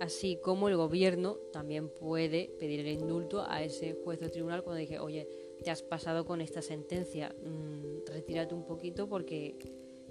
Así 0.00 0.38
como 0.42 0.68
el 0.68 0.76
gobierno 0.76 1.38
también 1.52 1.88
puede 1.88 2.50
pedir 2.58 2.80
el 2.80 2.88
indulto 2.88 3.44
a 3.46 3.62
ese 3.64 3.94
juez 4.04 4.22
o 4.22 4.30
tribunal 4.30 4.62
cuando 4.62 4.80
dice, 4.80 5.00
oye, 5.00 5.26
te 5.62 5.70
has 5.70 5.82
pasado 5.82 6.24
con 6.24 6.40
esta 6.40 6.62
sentencia, 6.62 7.34
mm, 7.42 8.06
retírate 8.06 8.54
un 8.54 8.64
poquito 8.64 9.08
porque 9.08 9.56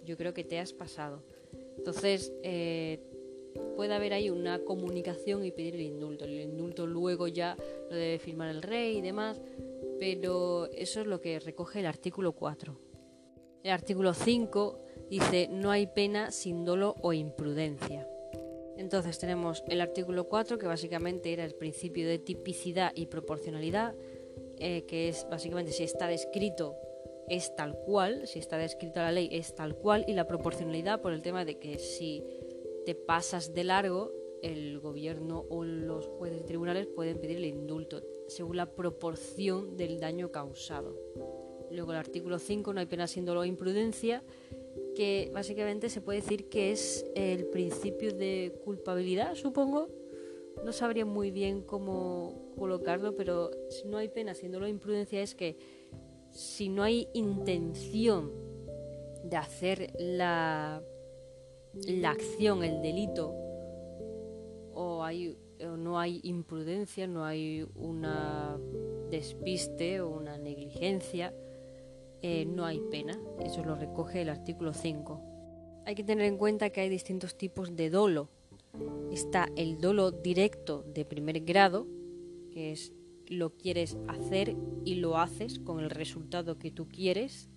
yo 0.04 0.18
creo 0.18 0.34
que 0.34 0.44
te 0.44 0.60
has 0.60 0.74
pasado. 0.74 1.24
Entonces, 1.78 2.34
eh, 2.44 3.00
puede 3.76 3.94
haber 3.94 4.14
ahí 4.14 4.30
una 4.30 4.60
comunicación 4.60 5.46
y 5.46 5.52
pedir 5.52 5.76
el 5.76 5.82
indulto. 5.82 6.26
El 6.26 6.42
indulto 6.42 6.86
luego 6.86 7.28
ya 7.28 7.56
lo 7.90 7.96
debe 7.96 8.20
firmar 8.20 8.50
el 8.50 8.62
rey 8.62 8.98
y 8.98 9.02
demás, 9.02 9.42
pero 10.00 10.68
eso 10.72 11.02
es 11.02 11.08
lo 11.08 11.22
que 11.22 11.40
recoge 11.40 11.80
el 11.80 11.86
artículo 11.86 12.34
4. 12.34 12.78
El 13.64 13.72
artículo 13.72 14.14
5 14.14 14.80
dice 15.10 15.48
no 15.52 15.72
hay 15.72 15.88
pena 15.88 16.32
sin 16.32 16.66
dolo 16.66 16.96
o 17.02 17.14
imprudencia. 17.14 18.08
Entonces 18.78 19.18
tenemos 19.18 19.64
el 19.68 19.82
artículo 19.82 20.28
4, 20.28 20.58
que 20.58 20.68
básicamente 20.68 21.34
era 21.34 21.44
el 21.44 21.56
principio 21.56 22.08
de 22.08 22.20
tipicidad 22.20 22.92
y 22.96 23.08
proporcionalidad, 23.08 23.96
eh, 24.60 24.86
que 24.88 25.10
es 25.10 25.28
básicamente 25.30 25.72
si 25.72 25.84
está 25.84 26.08
descrito 26.08 26.76
es 27.28 27.56
tal 27.56 27.78
cual, 27.86 28.26
si 28.26 28.40
está 28.40 28.58
descrito 28.58 29.00
la 29.00 29.12
ley 29.12 29.30
es 29.32 29.54
tal 29.54 29.76
cual, 29.76 30.06
y 30.08 30.14
la 30.14 30.28
proporcionalidad 30.28 31.02
por 31.02 31.12
el 31.12 31.22
tema 31.22 31.44
de 31.44 31.60
que 31.60 31.78
si 31.78 32.24
te 32.86 32.96
pasas 32.96 33.54
de 33.54 33.66
largo, 33.66 34.14
el 34.42 34.80
gobierno 34.80 35.46
o 35.50 35.64
los 35.64 36.08
jueces 36.08 36.42
y 36.42 36.46
tribunales 36.46 36.88
pueden 36.88 37.20
pedir 37.20 37.38
el 37.38 37.46
indulto 37.46 38.02
según 38.28 38.56
la 38.58 38.68
proporción 38.76 39.76
del 39.76 40.00
daño 40.00 40.32
causado. 40.32 40.96
Luego 41.70 41.92
el 41.92 41.98
artículo 41.98 42.40
5, 42.40 42.74
no 42.74 42.80
hay 42.80 42.86
pena 42.86 43.08
sin 43.08 43.26
dolor 43.26 43.42
o 43.42 43.46
imprudencia, 43.46 44.24
que 44.98 45.30
básicamente 45.32 45.90
se 45.90 46.02
puede 46.02 46.22
decir 46.22 46.50
que 46.50 46.72
es 46.72 47.06
el 47.14 47.46
principio 47.46 48.16
de 48.16 48.60
culpabilidad, 48.66 49.36
supongo. 49.36 49.90
No 50.66 50.74
sabría 50.74 51.06
muy 51.06 51.30
bien 51.30 51.62
cómo 51.62 52.52
colocarlo, 52.58 53.16
pero 53.16 53.52
si 53.70 53.88
no 53.88 53.98
hay 53.98 54.10
pena 54.10 54.32
haciéndolo 54.32 54.68
imprudencia 54.68 55.22
es 55.22 55.36
que 55.36 55.56
si 56.32 56.70
no 56.70 56.82
hay 56.82 57.08
intención 57.14 58.32
de 59.24 59.38
hacer 59.38 59.94
la, 60.00 60.82
la 61.88 62.10
acción, 62.10 62.64
el 62.64 62.82
delito, 62.82 63.36
o, 64.74 65.04
hay, 65.04 65.38
o 65.64 65.78
no 65.78 66.00
hay 66.00 66.22
imprudencia, 66.24 67.06
no 67.06 67.24
hay 67.24 67.68
una 67.76 68.58
despiste 69.12 70.02
o 70.02 70.10
una 70.10 70.40
negligencia, 70.40 71.36
eh, 72.22 72.46
no 72.46 72.66
hay 72.66 72.80
pena. 72.92 73.20
Eso 73.44 73.64
lo 73.64 73.76
recoge 73.76 74.22
el 74.22 74.30
artículo 74.30 74.74
5. 74.74 75.84
Hay 75.86 75.96
que 75.96 76.04
tener 76.04 76.26
en 76.26 76.38
cuenta 76.38 76.70
que 76.70 76.82
hay 76.82 76.90
distintos 76.90 77.38
tipos 77.38 77.76
de 77.76 77.90
dolo. 77.90 78.30
Está 79.12 79.48
el 79.56 79.80
dolo 79.80 80.12
directo 80.12 80.84
de 80.84 81.06
primer 81.06 81.42
grado, 81.42 81.88
que 82.52 82.72
es 82.72 82.94
lo 83.28 83.52
quieres 83.58 83.98
hacer 84.08 84.56
y 84.86 84.96
lo 84.96 85.18
haces 85.18 85.60
con 85.60 85.80
el 85.80 85.90
resultado 85.90 86.58
que 86.58 86.72
tú 86.72 86.88
quieres. 86.88 87.50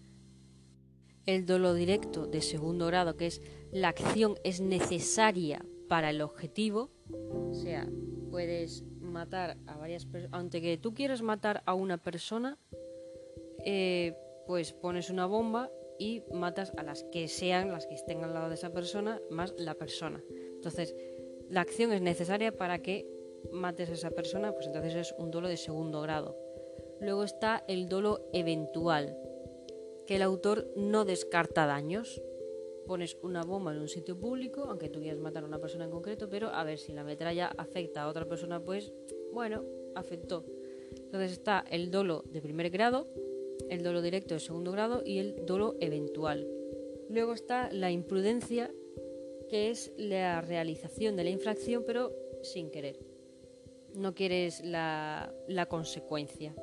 El 1.27 1.47
dolo 1.47 1.75
directo 1.75 2.27
de 2.27 2.41
segundo 2.41 2.87
grado, 2.87 3.17
que 3.17 3.27
es 3.27 3.43
la 3.73 3.89
acción 3.89 4.37
es 4.43 4.61
necesaria 4.61 5.65
para 5.89 6.11
el 6.11 6.23
objetivo. 6.23 6.91
O 7.11 7.55
sea, 7.55 7.89
puedes 8.31 8.85
matar 9.01 9.59
a 9.67 9.77
varias 9.77 10.07
personas. 10.07 10.39
Aunque 10.39 10.61
que 10.61 10.79
tú 10.79 10.95
quieras 10.95 11.23
matar 11.23 11.63
a 11.67 11.75
una 11.75 11.99
persona, 11.99 12.59
eh, 13.65 14.15
pues 14.51 14.73
pones 14.73 15.11
una 15.11 15.27
bomba 15.27 15.71
y 15.97 16.25
matas 16.33 16.73
a 16.77 16.83
las 16.83 17.05
que 17.05 17.29
sean, 17.29 17.71
las 17.71 17.87
que 17.87 17.95
estén 17.95 18.25
al 18.25 18.35
lado 18.35 18.49
de 18.49 18.57
esa 18.57 18.73
persona, 18.73 19.23
más 19.31 19.55
la 19.59 19.75
persona. 19.75 20.25
Entonces, 20.57 20.97
la 21.49 21.61
acción 21.61 21.93
es 21.93 22.03
necesaria 22.03 22.51
para 22.51 22.83
que 22.83 23.09
mates 23.53 23.91
a 23.91 23.93
esa 23.93 24.11
persona, 24.11 24.51
pues 24.53 24.67
entonces 24.67 24.97
es 24.97 25.15
un 25.19 25.31
dolo 25.31 25.47
de 25.47 25.57
segundo 25.57 26.01
grado. 26.01 26.37
Luego 27.01 27.23
está 27.23 27.63
el 27.69 27.89
dolo 27.89 28.29
eventual, 28.33 29.17
que 30.05 30.17
el 30.17 30.23
autor 30.23 30.67
no 30.75 31.05
descarta 31.05 31.67
daños. 31.67 32.21
Pones 32.89 33.17
una 33.23 33.45
bomba 33.45 33.73
en 33.73 33.79
un 33.79 33.89
sitio 33.89 34.19
público, 34.19 34.65
aunque 34.65 34.89
tú 34.89 34.99
quieras 34.99 35.21
matar 35.21 35.45
a 35.45 35.47
una 35.47 35.61
persona 35.61 35.85
en 35.85 35.93
concreto, 35.93 36.29
pero 36.29 36.49
a 36.49 36.65
ver 36.65 36.79
si 36.79 36.93
la 36.93 37.05
metralla 37.05 37.53
afecta 37.57 38.03
a 38.03 38.09
otra 38.09 38.27
persona, 38.27 38.59
pues 38.59 38.93
bueno, 39.33 39.63
afectó. 39.95 40.45
Entonces 40.91 41.31
está 41.31 41.65
el 41.71 41.93
dolo 41.93 42.25
de 42.27 42.43
primer 42.43 42.69
grado, 42.71 43.07
el 43.69 43.83
dolo 43.83 44.03
directo 44.03 44.35
de 44.35 44.41
segundo 44.41 44.73
grado 44.73 45.03
y 45.05 45.19
el 45.19 45.45
dolo 45.47 45.77
eventual. 45.81 46.49
Luego 47.09 47.33
está 47.33 47.71
la 47.73 47.91
imprudencia, 47.91 48.71
que 49.49 49.71
es 49.71 49.93
la 49.97 50.41
realización 50.41 51.17
de 51.17 51.25
la 51.25 51.31
infracción 51.31 51.85
pero 51.87 52.13
sin 52.43 52.71
querer. 52.71 52.99
No 53.95 54.15
quieres 54.15 54.65
la, 54.65 55.35
la 55.49 55.67
consecuencia. 55.67 56.55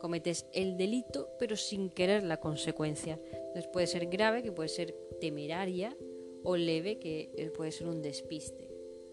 Cometes 0.00 0.46
el 0.52 0.76
delito 0.76 1.28
pero 1.38 1.56
sin 1.56 1.90
querer 1.90 2.22
la 2.22 2.38
consecuencia. 2.38 3.20
Entonces 3.32 3.66
puede 3.72 3.86
ser 3.86 4.06
grave, 4.06 4.42
que 4.42 4.52
puede 4.52 4.68
ser 4.68 4.94
temeraria, 5.20 5.96
o 6.44 6.56
leve, 6.56 6.98
que 6.98 7.52
puede 7.56 7.72
ser 7.72 7.88
un 7.88 8.02
despiste. 8.02 8.68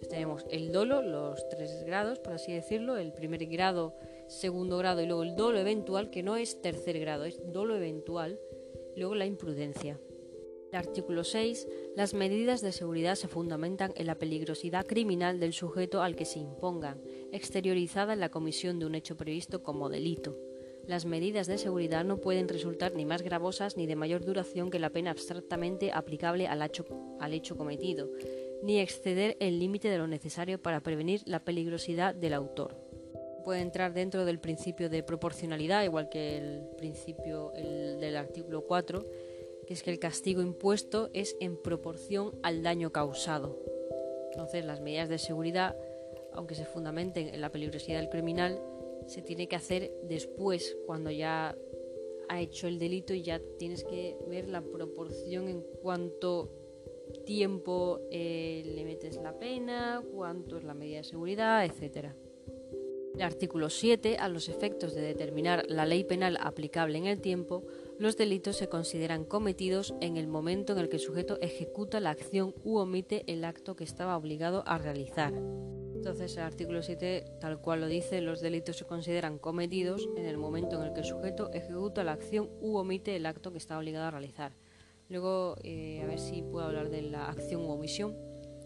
tenemos 0.09 0.45
el 0.49 0.71
dolo, 0.71 1.01
los 1.01 1.47
tres 1.49 1.83
grados, 1.85 2.19
por 2.19 2.33
así 2.33 2.53
decirlo, 2.53 2.97
el 2.97 3.11
primer 3.13 3.45
grado, 3.47 3.95
segundo 4.29 4.77
grado 4.77 5.01
y 5.01 5.07
luego 5.07 5.23
el 5.23 5.35
dolo 5.35 5.59
eventual, 5.59 6.09
que 6.09 6.23
no 6.23 6.37
es 6.37 6.61
tercer 6.61 6.99
grado, 6.99 7.25
es 7.25 7.41
dolo 7.51 7.75
eventual, 7.75 8.39
luego 8.95 9.15
la 9.15 9.25
imprudencia. 9.25 9.99
El 10.71 10.77
artículo 10.77 11.23
6. 11.23 11.67
Las 11.95 12.13
medidas 12.13 12.61
de 12.61 12.71
seguridad 12.71 13.15
se 13.15 13.27
fundamentan 13.27 13.91
en 13.95 14.05
la 14.05 14.19
peligrosidad 14.19 14.85
criminal 14.85 15.39
del 15.39 15.53
sujeto 15.53 16.03
al 16.03 16.15
que 16.15 16.25
se 16.25 16.37
impongan, 16.37 17.01
exteriorizada 17.31 18.13
en 18.13 18.19
la 18.19 18.29
comisión 18.29 18.77
de 18.77 18.85
un 18.85 18.93
hecho 18.93 19.17
previsto 19.17 19.63
como 19.63 19.89
delito. 19.89 20.37
Las 20.85 21.05
medidas 21.05 21.47
de 21.47 21.57
seguridad 21.57 22.05
no 22.05 22.17
pueden 22.17 22.47
resultar 22.47 22.93
ni 22.93 23.05
más 23.05 23.23
gravosas 23.23 23.77
ni 23.77 23.87
de 23.87 23.95
mayor 23.95 24.23
duración 24.23 24.69
que 24.69 24.79
la 24.79 24.91
pena 24.91 25.11
abstractamente 25.11 25.91
aplicable 25.91 26.47
al 26.47 26.61
hecho, 26.61 26.85
al 27.19 27.33
hecho 27.33 27.57
cometido, 27.57 28.11
ni 28.61 28.79
exceder 28.79 29.37
el 29.39 29.59
límite 29.59 29.89
de 29.89 29.97
lo 29.97 30.07
necesario 30.07 30.61
para 30.61 30.81
prevenir 30.81 31.21
la 31.25 31.43
peligrosidad 31.43 32.13
del 32.13 32.33
autor. 32.33 32.88
Puede 33.49 33.61
entrar 33.61 33.93
dentro 33.93 34.25
del 34.25 34.37
principio 34.39 34.91
de 34.91 35.01
proporcionalidad, 35.01 35.83
igual 35.83 36.07
que 36.07 36.37
el 36.37 36.69
principio 36.77 37.51
del 37.55 38.15
artículo 38.15 38.67
4, 38.67 39.03
que 39.65 39.73
es 39.73 39.81
que 39.81 39.89
el 39.89 39.97
castigo 39.97 40.43
impuesto 40.43 41.09
es 41.13 41.35
en 41.39 41.59
proporción 41.59 42.37
al 42.43 42.61
daño 42.61 42.91
causado. 42.91 43.57
Entonces, 44.29 44.63
las 44.65 44.81
medidas 44.81 45.09
de 45.09 45.17
seguridad, 45.17 45.75
aunque 46.31 46.53
se 46.53 46.63
fundamenten 46.63 47.33
en 47.33 47.41
la 47.41 47.51
peligrosidad 47.51 47.97
del 47.97 48.09
criminal, 48.09 48.61
se 49.07 49.23
tiene 49.23 49.47
que 49.47 49.55
hacer 49.55 49.93
después, 50.03 50.77
cuando 50.85 51.09
ya 51.09 51.57
ha 52.27 52.41
hecho 52.41 52.67
el 52.67 52.77
delito 52.77 53.15
y 53.15 53.23
ya 53.23 53.41
tienes 53.57 53.83
que 53.83 54.15
ver 54.27 54.47
la 54.47 54.61
proporción 54.61 55.47
en 55.47 55.63
cuánto 55.81 56.51
tiempo 57.25 57.99
eh, 58.11 58.61
le 58.63 58.85
metes 58.85 59.15
la 59.15 59.39
pena, 59.39 60.03
cuánto 60.13 60.57
es 60.57 60.63
la 60.63 60.75
medida 60.75 60.97
de 60.97 61.03
seguridad, 61.03 61.65
etc. 61.65 62.13
El 63.15 63.23
artículo 63.23 63.69
7, 63.69 64.17
a 64.17 64.29
los 64.29 64.49
efectos 64.49 64.93
de 64.93 65.01
determinar 65.01 65.65
la 65.67 65.85
ley 65.85 66.03
penal 66.03 66.37
aplicable 66.39 66.97
en 66.97 67.05
el 67.05 67.19
tiempo, 67.19 67.63
los 67.97 68.15
delitos 68.15 68.55
se 68.57 68.69
consideran 68.69 69.25
cometidos 69.25 69.93
en 69.99 70.15
el 70.15 70.27
momento 70.27 70.73
en 70.73 70.79
el 70.79 70.89
que 70.89 70.97
el 70.97 71.01
sujeto 71.01 71.37
ejecuta 71.41 71.99
la 71.99 72.11
acción 72.11 72.53
u 72.63 72.77
omite 72.77 73.23
el 73.27 73.43
acto 73.43 73.75
que 73.75 73.83
estaba 73.83 74.15
obligado 74.15 74.63
a 74.65 74.77
realizar. 74.77 75.33
Entonces 75.99 76.37
el 76.37 76.43
artículo 76.43 76.81
7, 76.81 77.25
tal 77.41 77.59
cual 77.59 77.81
lo 77.81 77.87
dice, 77.87 78.21
los 78.21 78.39
delitos 78.39 78.77
se 78.77 78.85
consideran 78.85 79.37
cometidos 79.37 80.07
en 80.15 80.25
el 80.25 80.37
momento 80.37 80.77
en 80.77 80.87
el 80.87 80.93
que 80.93 81.01
el 81.01 81.05
sujeto 81.05 81.51
ejecuta 81.51 82.05
la 82.05 82.13
acción 82.13 82.49
u 82.61 82.77
omite 82.77 83.17
el 83.17 83.25
acto 83.25 83.51
que 83.51 83.57
está 83.57 83.77
obligado 83.77 84.05
a 84.05 84.11
realizar. 84.11 84.53
Luego, 85.09 85.55
eh, 85.63 86.01
a 86.01 86.05
ver 86.05 86.19
si 86.19 86.41
puedo 86.41 86.67
hablar 86.67 86.89
de 86.89 87.01
la 87.01 87.25
acción 87.25 87.65
u 87.65 87.71
omisión, 87.71 88.15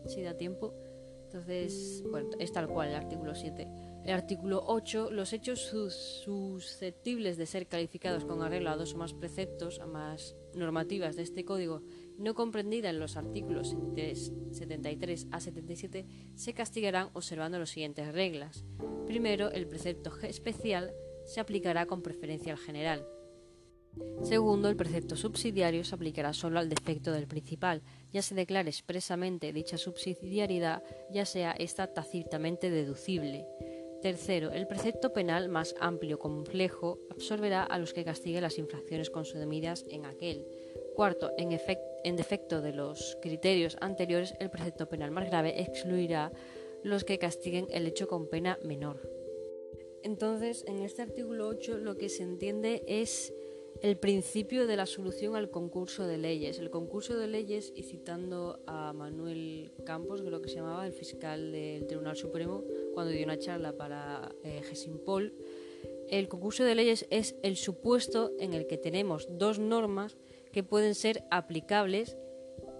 si 0.05 0.21
da 0.21 0.35
tiempo. 0.35 0.75
Entonces, 1.23 2.03
bueno, 2.11 2.29
es 2.37 2.51
tal 2.51 2.67
cual 2.67 2.89
el 2.89 2.95
artículo 2.95 3.33
7. 3.33 3.67
El 4.05 4.11
artículo 4.11 4.63
8, 4.67 5.11
los 5.11 5.31
hechos 5.31 5.61
susceptibles 5.61 7.37
de 7.37 7.45
ser 7.45 7.67
calificados 7.67 8.25
con 8.25 8.41
arreglo 8.41 8.69
a 8.69 8.75
dos 8.75 8.95
o 8.95 8.97
más 8.97 9.13
preceptos, 9.13 9.79
a 9.79 9.85
más 9.85 10.35
normativas 10.55 11.15
de 11.15 11.23
este 11.23 11.45
código 11.45 11.81
no 12.17 12.35
comprendida 12.35 12.89
en 12.89 12.99
los 12.99 13.17
artículos 13.17 13.75
73 14.51 15.27
a 15.31 15.39
77 15.39 16.05
se 16.35 16.53
castigarán 16.53 17.09
observando 17.13 17.59
las 17.59 17.69
siguientes 17.69 18.11
reglas. 18.13 18.65
Primero, 19.07 19.51
el 19.51 19.67
precepto 19.67 20.11
especial 20.21 20.93
se 21.25 21.39
aplicará 21.39 21.85
con 21.85 22.01
preferencia 22.01 22.51
al 22.51 22.59
general. 22.59 23.07
Segundo, 24.23 24.69
el 24.69 24.75
precepto 24.75 25.15
subsidiario 25.15 25.83
se 25.83 25.93
aplicará 25.93 26.33
solo 26.33 26.59
al 26.59 26.69
defecto 26.69 27.11
del 27.11 27.27
principal, 27.27 27.83
ya 28.11 28.21
se 28.21 28.33
declare 28.33 28.69
expresamente 28.69 29.53
dicha 29.53 29.77
subsidiariedad, 29.77 30.83
ya 31.11 31.25
sea 31.25 31.51
esta 31.51 31.93
tácitamente 31.93 32.71
deducible. 32.71 33.45
Tercero, 34.03 34.51
el 34.51 34.67
precepto 34.67 35.13
penal 35.13 35.47
más 35.47 35.75
amplio 35.79 36.19
complejo 36.19 36.99
absorberá 37.09 37.63
a 37.63 37.79
los 37.79 37.93
que 37.93 38.03
castiguen 38.03 38.41
las 38.41 38.57
infracciones 38.57 39.09
consumidas 39.09 39.85
en 39.89 40.05
aquel. 40.05 40.45
Cuarto, 40.93 41.31
en, 41.37 41.57
en 42.03 42.15
defecto 42.17 42.61
de 42.61 42.73
los 42.73 43.17
criterios 43.21 43.77
anteriores, 43.79 44.33
el 44.41 44.49
precepto 44.49 44.89
penal 44.89 45.11
más 45.11 45.27
grave 45.27 45.61
excluirá 45.61 46.33
los 46.83 47.05
que 47.05 47.17
castiguen 47.17 47.67
el 47.71 47.87
hecho 47.87 48.09
con 48.09 48.27
pena 48.27 48.59
menor. 48.61 49.09
Entonces, 50.03 50.65
en 50.67 50.81
este 50.81 51.01
artículo 51.01 51.47
8 51.47 51.77
lo 51.77 51.95
que 51.95 52.09
se 52.09 52.23
entiende 52.23 52.83
es 52.85 53.33
el 53.83 53.97
principio 53.97 54.65
de 54.65 54.77
la 54.77 54.85
solución 54.85 55.35
al 55.35 55.51
concurso 55.51 56.07
de 56.07 56.17
leyes. 56.17 56.57
El 56.57 56.69
concurso 56.69 57.17
de 57.17 57.27
leyes, 57.27 57.73
y 57.75 57.83
citando 57.83 58.63
a 58.65 58.93
Manuel 58.93 59.73
Campos, 59.85 60.21
lo 60.21 60.41
que 60.41 60.47
se 60.47 60.55
llamaba 60.55 60.87
el 60.87 60.93
fiscal 60.93 61.51
del 61.51 61.85
Tribunal 61.85 62.15
Supremo, 62.15 62.63
cuando 62.93 63.11
dio 63.11 63.25
una 63.25 63.37
charla 63.37 63.73
para 63.73 64.33
eh, 64.41 64.61
Gesimpol, 64.63 65.33
el 66.07 66.29
concurso 66.29 66.63
de 66.63 66.75
leyes 66.75 67.05
es 67.09 67.35
el 67.43 67.57
supuesto 67.57 68.31
en 68.39 68.53
el 68.53 68.67
que 68.67 68.77
tenemos 68.77 69.27
dos 69.29 69.59
normas 69.59 70.15
que 70.53 70.63
pueden 70.63 70.95
ser 70.95 71.25
aplicables, 71.29 72.15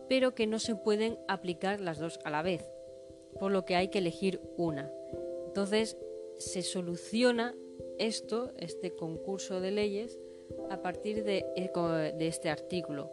pero 0.08 0.34
que 0.34 0.48
no 0.48 0.58
se 0.58 0.76
pueden 0.76 1.20
aplicar 1.28 1.82
las 1.82 2.00
dos 2.00 2.18
a 2.24 2.30
la 2.30 2.44
vez, 2.44 2.64
por 3.42 3.52
lo 3.52 3.66
que 3.66 3.76
hay 3.76 3.90
que 3.90 4.00
elegir 4.00 4.40
una. 4.56 4.90
Entonces, 5.48 5.98
se 6.38 6.62
soluciona 6.62 7.54
esto, 8.00 8.54
este 8.58 8.96
concurso 8.96 9.60
de 9.60 9.72
leyes, 9.72 10.18
a 10.70 10.82
partir 10.82 11.24
de, 11.24 11.46
eh, 11.56 12.14
de 12.18 12.28
este 12.28 12.50
artículo, 12.50 13.12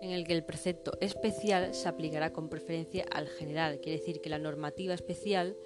en 0.00 0.10
el 0.10 0.26
que 0.26 0.32
el 0.32 0.44
precepto 0.44 0.92
especial 1.00 1.74
se 1.74 1.88
aplicará 1.88 2.32
con 2.32 2.48
preferencia 2.48 3.04
al 3.10 3.28
general. 3.28 3.80
Quiere 3.80 3.98
decir 3.98 4.20
que 4.20 4.30
la 4.30 4.38
normativa 4.38 4.94
especial, 4.94 5.56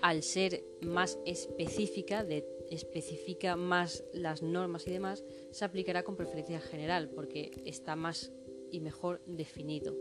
al 0.00 0.22
ser 0.22 0.62
más 0.80 1.18
específica, 1.26 2.24
de 2.24 2.46
especifica 2.70 3.56
más 3.56 4.04
las 4.12 4.42
normas 4.42 4.86
y 4.86 4.92
demás, 4.92 5.24
se 5.50 5.64
aplicará 5.64 6.02
con 6.02 6.16
preferencia 6.16 6.60
general 6.60 7.10
porque 7.10 7.50
está 7.64 7.96
más 7.96 8.32
y 8.70 8.80
mejor 8.80 9.20
definido. 9.26 9.94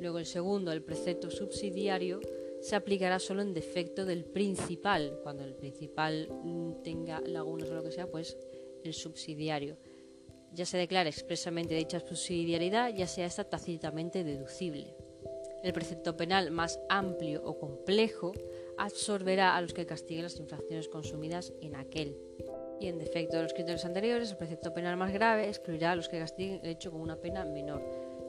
Luego 0.00 0.18
el 0.18 0.26
segundo, 0.26 0.72
el 0.72 0.82
precepto 0.82 1.30
subsidiario, 1.30 2.20
se 2.60 2.76
aplicará 2.76 3.18
solo 3.18 3.42
en 3.42 3.54
defecto 3.54 4.04
del 4.04 4.24
principal. 4.24 5.18
Cuando 5.22 5.44
el 5.44 5.54
principal 5.54 6.28
mm, 6.30 6.82
tenga 6.82 7.20
lagunas 7.20 7.70
o 7.70 7.74
lo 7.74 7.82
que 7.82 7.92
sea, 7.92 8.10
pues 8.10 8.36
el 8.84 8.94
subsidiario. 8.94 9.76
Ya 10.52 10.66
se 10.66 10.78
declara 10.78 11.08
expresamente 11.08 11.74
dicha 11.74 12.00
subsidiariedad, 12.00 12.94
ya 12.94 13.06
sea 13.06 13.26
esta 13.26 13.44
tácitamente 13.44 14.22
deducible. 14.22 14.94
El 15.64 15.72
precepto 15.72 16.16
penal 16.16 16.50
más 16.50 16.78
amplio 16.88 17.42
o 17.42 17.58
complejo 17.58 18.32
absorberá 18.76 19.56
a 19.56 19.60
los 19.62 19.72
que 19.72 19.86
castiguen 19.86 20.24
las 20.24 20.38
infracciones 20.38 20.88
consumidas 20.88 21.54
en 21.62 21.74
aquel. 21.74 22.18
Y 22.80 22.88
en 22.88 22.98
defecto 22.98 23.36
de 23.36 23.44
los 23.44 23.54
criterios 23.54 23.84
anteriores, 23.84 24.30
el 24.30 24.36
precepto 24.36 24.74
penal 24.74 24.96
más 24.96 25.12
grave 25.12 25.48
excluirá 25.48 25.92
a 25.92 25.96
los 25.96 26.08
que 26.08 26.18
castiguen 26.18 26.60
el 26.62 26.70
hecho 26.70 26.90
con 26.90 27.00
una 27.00 27.20
pena 27.20 27.44
menor. 27.44 27.82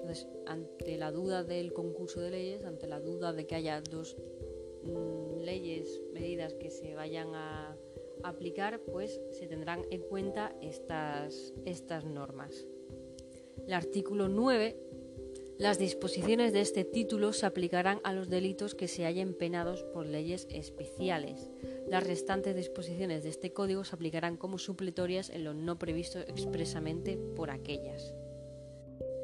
Entonces, 0.08 0.28
ante 0.46 0.98
la 0.98 1.12
duda 1.12 1.44
del 1.44 1.74
concurso 1.74 2.22
de 2.22 2.32
leyes, 2.32 2.64
ante 2.64 2.88
la 2.88 3.00
duda 3.00 3.34
de 3.34 3.46
que 3.46 3.56
haya 3.56 3.82
dos 3.82 4.16
mm, 4.84 5.40
leyes, 5.42 6.02
medidas 6.14 6.54
que 6.54 6.70
se 6.70 6.96
vayan 6.96 7.36
a 7.36 7.76
aplicar, 8.28 8.82
pues 8.92 9.22
se 9.32 9.48
tendrán 9.48 9.82
en 9.92 10.02
cuenta 10.02 10.56
estas, 10.62 11.54
estas 11.66 12.06
normas. 12.06 12.68
El 13.66 13.74
artículo 13.74 14.28
9 14.28 14.78
las 15.58 15.80
disposiciones 15.80 16.52
de 16.52 16.60
este 16.60 16.84
título 16.84 17.32
se 17.32 17.46
aplicarán 17.46 18.02
a 18.04 18.12
los 18.12 18.28
delitos 18.28 18.76
que 18.76 18.90
se 18.90 19.06
hallen 19.06 19.34
penados 19.34 19.84
por 19.84 20.06
leyes 20.06 20.48
especiales. 20.52 21.50
Las 21.88 22.06
restantes 22.06 22.58
disposiciones 22.58 23.24
de 23.24 23.30
este 23.30 23.54
código 23.54 23.86
se 23.86 23.96
aplicarán 23.96 24.36
como 24.36 24.58
supletorias 24.58 25.30
en 25.30 25.46
lo 25.46 25.54
no 25.54 25.80
previsto 25.80 26.20
expresamente 26.20 27.16
por 27.38 27.52
aquellas. 27.52 28.14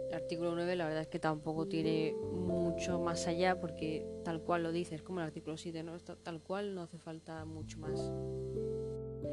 El 0.07 0.13
artículo 0.13 0.55
9 0.55 0.77
la 0.77 0.85
verdad 0.85 1.01
es 1.01 1.09
que 1.09 1.19
tampoco 1.19 1.67
tiene 1.67 2.15
mucho 2.31 2.97
más 3.01 3.27
allá 3.27 3.59
porque 3.59 4.05
tal 4.23 4.41
cual 4.41 4.63
lo 4.63 4.71
dice, 4.71 4.95
es 4.95 5.03
como 5.03 5.19
el 5.19 5.25
artículo 5.25 5.57
7, 5.57 5.83
¿no? 5.83 5.99
tal 5.99 6.41
cual 6.41 6.73
no 6.73 6.83
hace 6.83 6.97
falta 6.97 7.43
mucho 7.43 7.77
más. 7.77 7.99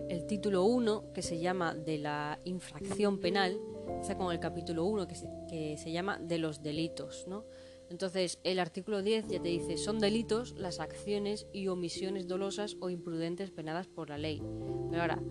El 0.08 0.26
título 0.26 0.64
1, 0.64 1.12
que 1.12 1.22
se 1.22 1.38
llama 1.38 1.74
de 1.74 1.98
la 1.98 2.40
infracción 2.44 3.18
penal, 3.18 3.58
está 4.00 4.16
con 4.16 4.32
el 4.32 4.40
capítulo 4.40 4.84
1 4.84 5.08
que 5.08 5.76
se, 5.76 5.92
llama 5.92 6.18
de 6.18 6.38
los 6.38 6.62
delitos, 6.62 7.26
¿no? 7.28 7.44
Entonces, 7.90 8.38
el 8.44 8.58
artículo 8.58 9.02
10 9.02 9.28
ya 9.28 9.40
te 9.40 9.48
dice, 9.48 9.78
son 9.78 9.98
delitos 9.98 10.54
las 10.58 10.78
acciones 10.78 11.46
y 11.52 11.68
omisiones 11.68 12.28
dolosas 12.28 12.76
o 12.80 12.90
imprudentes 12.90 13.50
penadas 13.50 13.86
por 13.86 14.10
la 14.10 14.18
ley. 14.18 14.42
Pero 14.90 15.02
ahora, 15.02 15.22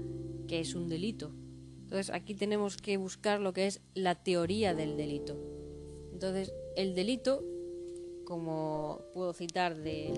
¿qué 0.47 0.59
es 0.59 0.73
un 0.73 0.89
delito? 0.89 1.33
Entonces, 1.81 2.09
aquí 2.09 2.33
tenemos 2.33 2.77
que 2.77 2.97
buscar 2.97 3.39
lo 3.39 3.53
que 3.53 3.67
es 3.67 3.81
la 3.93 4.15
teoría 4.15 4.73
del 4.73 4.97
delito. 4.97 5.37
Entonces, 6.11 6.51
el 6.75 6.95
delito, 6.95 7.43
como 8.25 9.01
puedo 9.13 9.33
citar 9.33 9.77
de, 9.77 10.11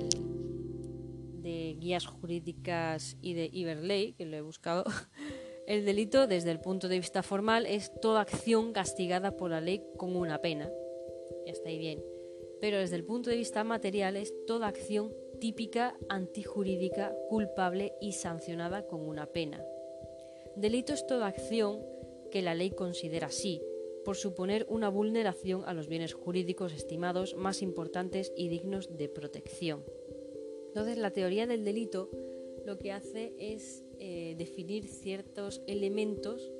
de 1.41 1.75
guías 1.79 2.05
jurídicas 2.05 3.17
y 3.21 3.33
de 3.33 3.49
Iberley, 3.51 4.13
que 4.13 4.25
lo 4.25 4.37
he 4.37 4.41
buscado, 4.41 4.85
el 5.67 5.85
delito 5.85 6.27
desde 6.27 6.51
el 6.51 6.59
punto 6.59 6.87
de 6.87 6.97
vista 6.97 7.23
formal 7.23 7.65
es 7.65 7.91
toda 8.01 8.21
acción 8.21 8.73
castigada 8.73 9.35
por 9.35 9.51
la 9.51 9.61
ley 9.61 9.83
con 9.97 10.15
una 10.15 10.39
pena. 10.41 10.69
Ya 11.45 11.51
está 11.51 11.69
ahí 11.69 11.77
bien. 11.77 12.03
Pero 12.61 12.77
desde 12.77 12.97
el 12.97 13.05
punto 13.05 13.29
de 13.29 13.37
vista 13.37 13.63
material 13.63 14.17
es 14.17 14.33
toda 14.45 14.67
acción 14.67 15.13
típica, 15.39 15.95
antijurídica, 16.09 17.15
culpable 17.29 17.93
y 18.01 18.13
sancionada 18.13 18.85
con 18.85 19.07
una 19.07 19.27
pena. 19.27 19.63
Delito 20.55 20.93
es 20.93 21.07
toda 21.07 21.27
acción 21.27 21.81
que 22.31 22.41
la 22.41 22.53
ley 22.53 22.71
considera 22.71 23.27
así, 23.27 23.61
por 24.03 24.15
suponer 24.15 24.65
una 24.69 24.89
vulneración 24.89 25.63
a 25.65 25.73
los 25.73 25.87
bienes 25.87 26.13
jurídicos 26.13 26.73
estimados 26.73 27.35
más 27.35 27.61
importantes 27.61 28.31
y 28.35 28.49
dignos 28.49 28.95
de 28.97 29.09
protección. 29.09 29.83
Entonces, 30.69 30.97
la 30.97 31.11
teoría 31.11 31.47
del 31.47 31.65
delito 31.65 32.09
lo 32.65 32.77
que 32.77 32.91
hace 32.91 33.33
es 33.39 33.83
eh, 33.97 34.35
definir 34.37 34.85
ciertos 34.87 35.61
elementos 35.65 36.51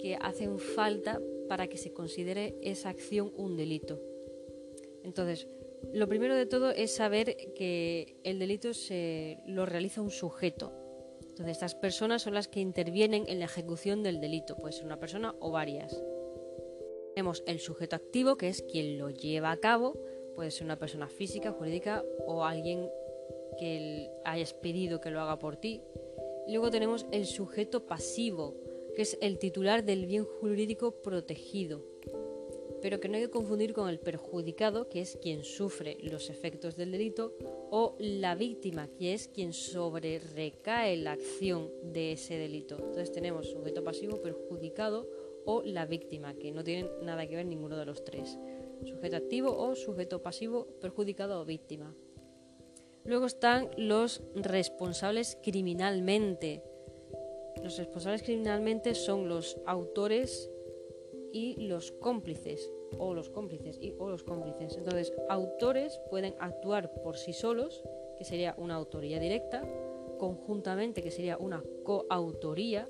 que 0.00 0.16
hacen 0.20 0.58
falta 0.58 1.20
para 1.48 1.68
que 1.68 1.78
se 1.78 1.92
considere 1.92 2.56
esa 2.60 2.88
acción 2.88 3.32
un 3.36 3.56
delito. 3.56 4.02
Entonces, 5.04 5.46
lo 5.92 6.08
primero 6.08 6.34
de 6.34 6.46
todo 6.46 6.70
es 6.70 6.92
saber 6.94 7.36
que 7.54 8.16
el 8.24 8.40
delito 8.40 8.74
se 8.74 9.38
lo 9.46 9.64
realiza 9.64 10.02
un 10.02 10.10
sujeto. 10.10 10.72
Entonces, 11.20 11.52
estas 11.52 11.76
personas 11.76 12.22
son 12.22 12.34
las 12.34 12.48
que 12.48 12.58
intervienen 12.58 13.24
en 13.28 13.38
la 13.38 13.44
ejecución 13.44 14.02
del 14.02 14.20
delito, 14.20 14.56
puede 14.56 14.72
ser 14.72 14.86
una 14.86 14.98
persona 14.98 15.36
o 15.38 15.52
varias. 15.52 16.02
Tenemos 17.14 17.44
el 17.46 17.60
sujeto 17.60 17.94
activo, 17.94 18.36
que 18.36 18.48
es 18.48 18.62
quien 18.62 18.98
lo 18.98 19.10
lleva 19.10 19.52
a 19.52 19.56
cabo, 19.56 19.94
puede 20.38 20.52
ser 20.52 20.66
una 20.66 20.78
persona 20.78 21.08
física, 21.08 21.50
jurídica 21.50 22.04
o 22.24 22.44
alguien 22.44 22.88
que 23.58 24.08
hayas 24.24 24.54
pedido 24.54 25.00
que 25.00 25.10
lo 25.10 25.20
haga 25.20 25.40
por 25.40 25.56
ti. 25.56 25.82
Luego 26.46 26.70
tenemos 26.70 27.06
el 27.10 27.26
sujeto 27.26 27.88
pasivo, 27.88 28.54
que 28.94 29.02
es 29.02 29.18
el 29.20 29.40
titular 29.40 29.84
del 29.84 30.06
bien 30.06 30.24
jurídico 30.24 31.02
protegido 31.02 31.84
pero 32.80 33.00
que 33.00 33.08
no 33.08 33.16
hay 33.16 33.22
que 33.22 33.30
confundir 33.30 33.72
con 33.72 33.88
el 33.88 33.98
perjudicado, 33.98 34.88
que 34.88 35.00
es 35.00 35.18
quien 35.20 35.42
sufre 35.42 35.98
los 36.00 36.30
efectos 36.30 36.76
del 36.76 36.92
delito, 36.92 37.34
o 37.72 37.96
la 37.98 38.36
víctima, 38.36 38.86
que 38.96 39.14
es 39.14 39.26
quien 39.26 39.52
sobre 39.52 40.20
recae 40.20 40.96
la 40.96 41.10
acción 41.10 41.72
de 41.82 42.12
ese 42.12 42.38
delito. 42.38 42.76
Entonces 42.76 43.10
tenemos 43.10 43.50
sujeto 43.50 43.82
pasivo, 43.82 44.22
perjudicado 44.22 45.08
o 45.44 45.64
la 45.64 45.86
víctima, 45.86 46.34
que 46.34 46.52
no 46.52 46.62
tienen 46.62 46.88
nada 47.02 47.26
que 47.26 47.34
ver 47.34 47.46
ninguno 47.46 47.76
de 47.76 47.86
los 47.86 48.04
tres. 48.04 48.38
Sujeto 48.84 49.16
activo 49.16 49.56
o 49.56 49.74
sujeto 49.74 50.22
pasivo, 50.22 50.66
perjudicado 50.80 51.40
o 51.40 51.44
víctima. 51.44 51.94
Luego 53.04 53.26
están 53.26 53.70
los 53.76 54.22
responsables 54.34 55.38
criminalmente. 55.42 56.62
Los 57.62 57.78
responsables 57.78 58.22
criminalmente 58.22 58.94
son 58.94 59.28
los 59.28 59.58
autores 59.66 60.50
y 61.32 61.56
los 61.56 61.92
cómplices 61.92 62.72
o 62.98 63.14
los 63.14 63.30
cómplices 63.30 63.78
y 63.80 63.94
o 63.98 64.08
los 64.08 64.22
cómplices. 64.24 64.76
Entonces, 64.76 65.12
autores 65.28 66.00
pueden 66.10 66.34
actuar 66.38 66.92
por 67.02 67.16
sí 67.16 67.32
solos, 67.32 67.82
que 68.16 68.24
sería 68.24 68.54
una 68.58 68.74
autoría 68.74 69.18
directa, 69.20 69.66
conjuntamente, 70.18 71.02
que 71.02 71.10
sería 71.10 71.36
una 71.38 71.62
coautoría, 71.84 72.88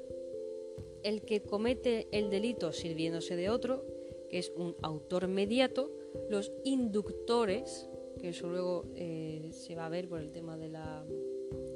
el 1.02 1.22
que 1.22 1.42
comete 1.42 2.08
el 2.10 2.30
delito 2.30 2.72
sirviéndose 2.72 3.36
de 3.36 3.50
otro, 3.50 3.84
que 4.28 4.38
es 4.38 4.52
un 4.56 4.76
autor 4.82 5.28
mediato, 5.28 5.92
los 6.30 6.52
inductores, 6.64 7.88
que 8.20 8.30
eso 8.30 8.48
luego 8.48 8.84
eh, 8.94 9.48
se 9.52 9.74
va 9.74 9.86
a 9.86 9.88
ver 9.88 10.08
por 10.08 10.20
el 10.20 10.32
tema 10.32 10.56
de 10.56 10.68
la 10.68 11.04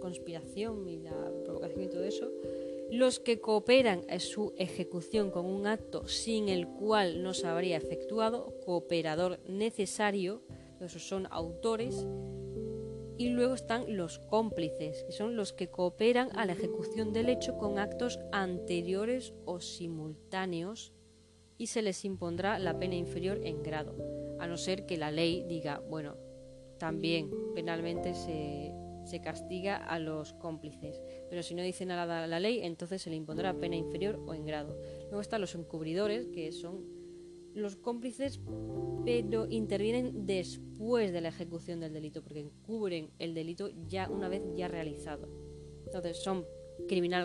conspiración 0.01 0.89
y 0.89 0.99
la 0.99 1.33
provocación 1.45 1.85
y 1.85 1.89
todo 1.89 2.05
eso, 2.05 2.31
los 2.91 3.21
que 3.21 3.41
cooperan 3.41 4.03
en 4.09 4.21
su 4.21 4.53
ejecución 4.57 5.31
con 5.31 5.47
un 5.47 5.67
acto 5.67 6.07
sin 6.09 6.49
el 6.49 6.69
cual 6.69 7.23
no 7.23 7.33
se 7.33 7.47
habría 7.47 7.77
efectuado, 7.77 8.55
cooperador 8.65 9.39
necesario, 9.49 10.43
esos 10.81 11.07
son 11.07 11.29
autores, 11.31 12.07
y 13.17 13.29
luego 13.29 13.55
están 13.55 13.97
los 13.97 14.19
cómplices, 14.19 15.05
que 15.05 15.13
son 15.13 15.37
los 15.37 15.53
que 15.53 15.71
cooperan 15.71 16.31
a 16.37 16.45
la 16.45 16.53
ejecución 16.55 17.13
del 17.13 17.29
hecho 17.29 17.57
con 17.57 17.79
actos 17.79 18.19
anteriores 18.33 19.33
o 19.45 19.61
simultáneos 19.61 20.93
y 21.63 21.69
se 21.69 21.81
les 21.81 22.05
impondrá 22.05 22.59
la 22.59 22.77
pena 22.81 22.97
inferior 22.97 23.39
en 23.45 23.63
grado, 23.63 23.95
a 24.41 24.49
no 24.49 24.57
ser 24.57 24.85
que 24.85 24.97
la 24.97 25.13
ley 25.13 25.45
diga, 25.49 25.79
bueno, 25.79 26.17
también 26.77 27.31
penalmente 27.55 28.15
se, 28.15 28.73
se 29.05 29.21
castiga 29.21 29.77
a 29.77 30.01
los 30.01 30.33
cómplices. 30.33 31.01
Pero 31.31 31.45
si 31.45 31.55
no 31.55 31.63
dice 31.63 31.87
nada 31.87 32.27
la 32.27 32.41
ley, 32.41 32.65
entonces 32.65 33.01
se 33.01 33.11
le 33.11 33.17
impondrá 33.17 33.55
pena 33.55 33.77
inferior 33.77 34.21
o 34.27 34.35
en 34.35 34.45
grado. 34.45 34.77
Luego 35.03 35.21
están 35.21 35.41
los 35.41 35.55
encubridores, 35.55 36.27
que 36.27 36.51
son 36.51 36.85
los 37.55 37.77
cómplices, 37.77 38.41
pero 39.05 39.47
intervienen 39.49 40.27
después 40.27 41.13
de 41.13 41.21
la 41.21 41.29
ejecución 41.29 41.79
del 41.79 41.93
delito, 41.93 42.25
porque 42.25 42.41
encubren 42.41 43.13
el 43.21 43.35
delito 43.35 43.71
ya 43.87 44.11
una 44.11 44.29
vez 44.29 44.43
ya 44.57 44.67
realizado. 44.67 45.29
Entonces 45.85 46.25
son 46.25 46.45
criminal, 46.89 47.25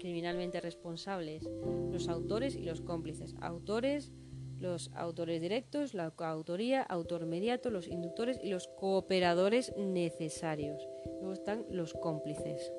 criminalmente 0.00 0.60
responsables 0.60 1.48
los 1.92 2.08
autores 2.08 2.56
y 2.56 2.62
los 2.62 2.80
cómplices. 2.80 3.34
Autores 3.40 4.12
los 4.60 4.90
autores 4.94 5.40
directos, 5.40 5.94
la 5.94 6.10
coautoría, 6.10 6.82
autor 6.82 7.26
mediato, 7.26 7.70
los 7.70 7.88
inductores 7.88 8.38
y 8.42 8.50
los 8.50 8.68
cooperadores 8.68 9.72
necesarios. 9.76 10.86
Luego 11.20 11.32
están 11.32 11.64
los 11.70 11.94
cómplices. 11.94 12.72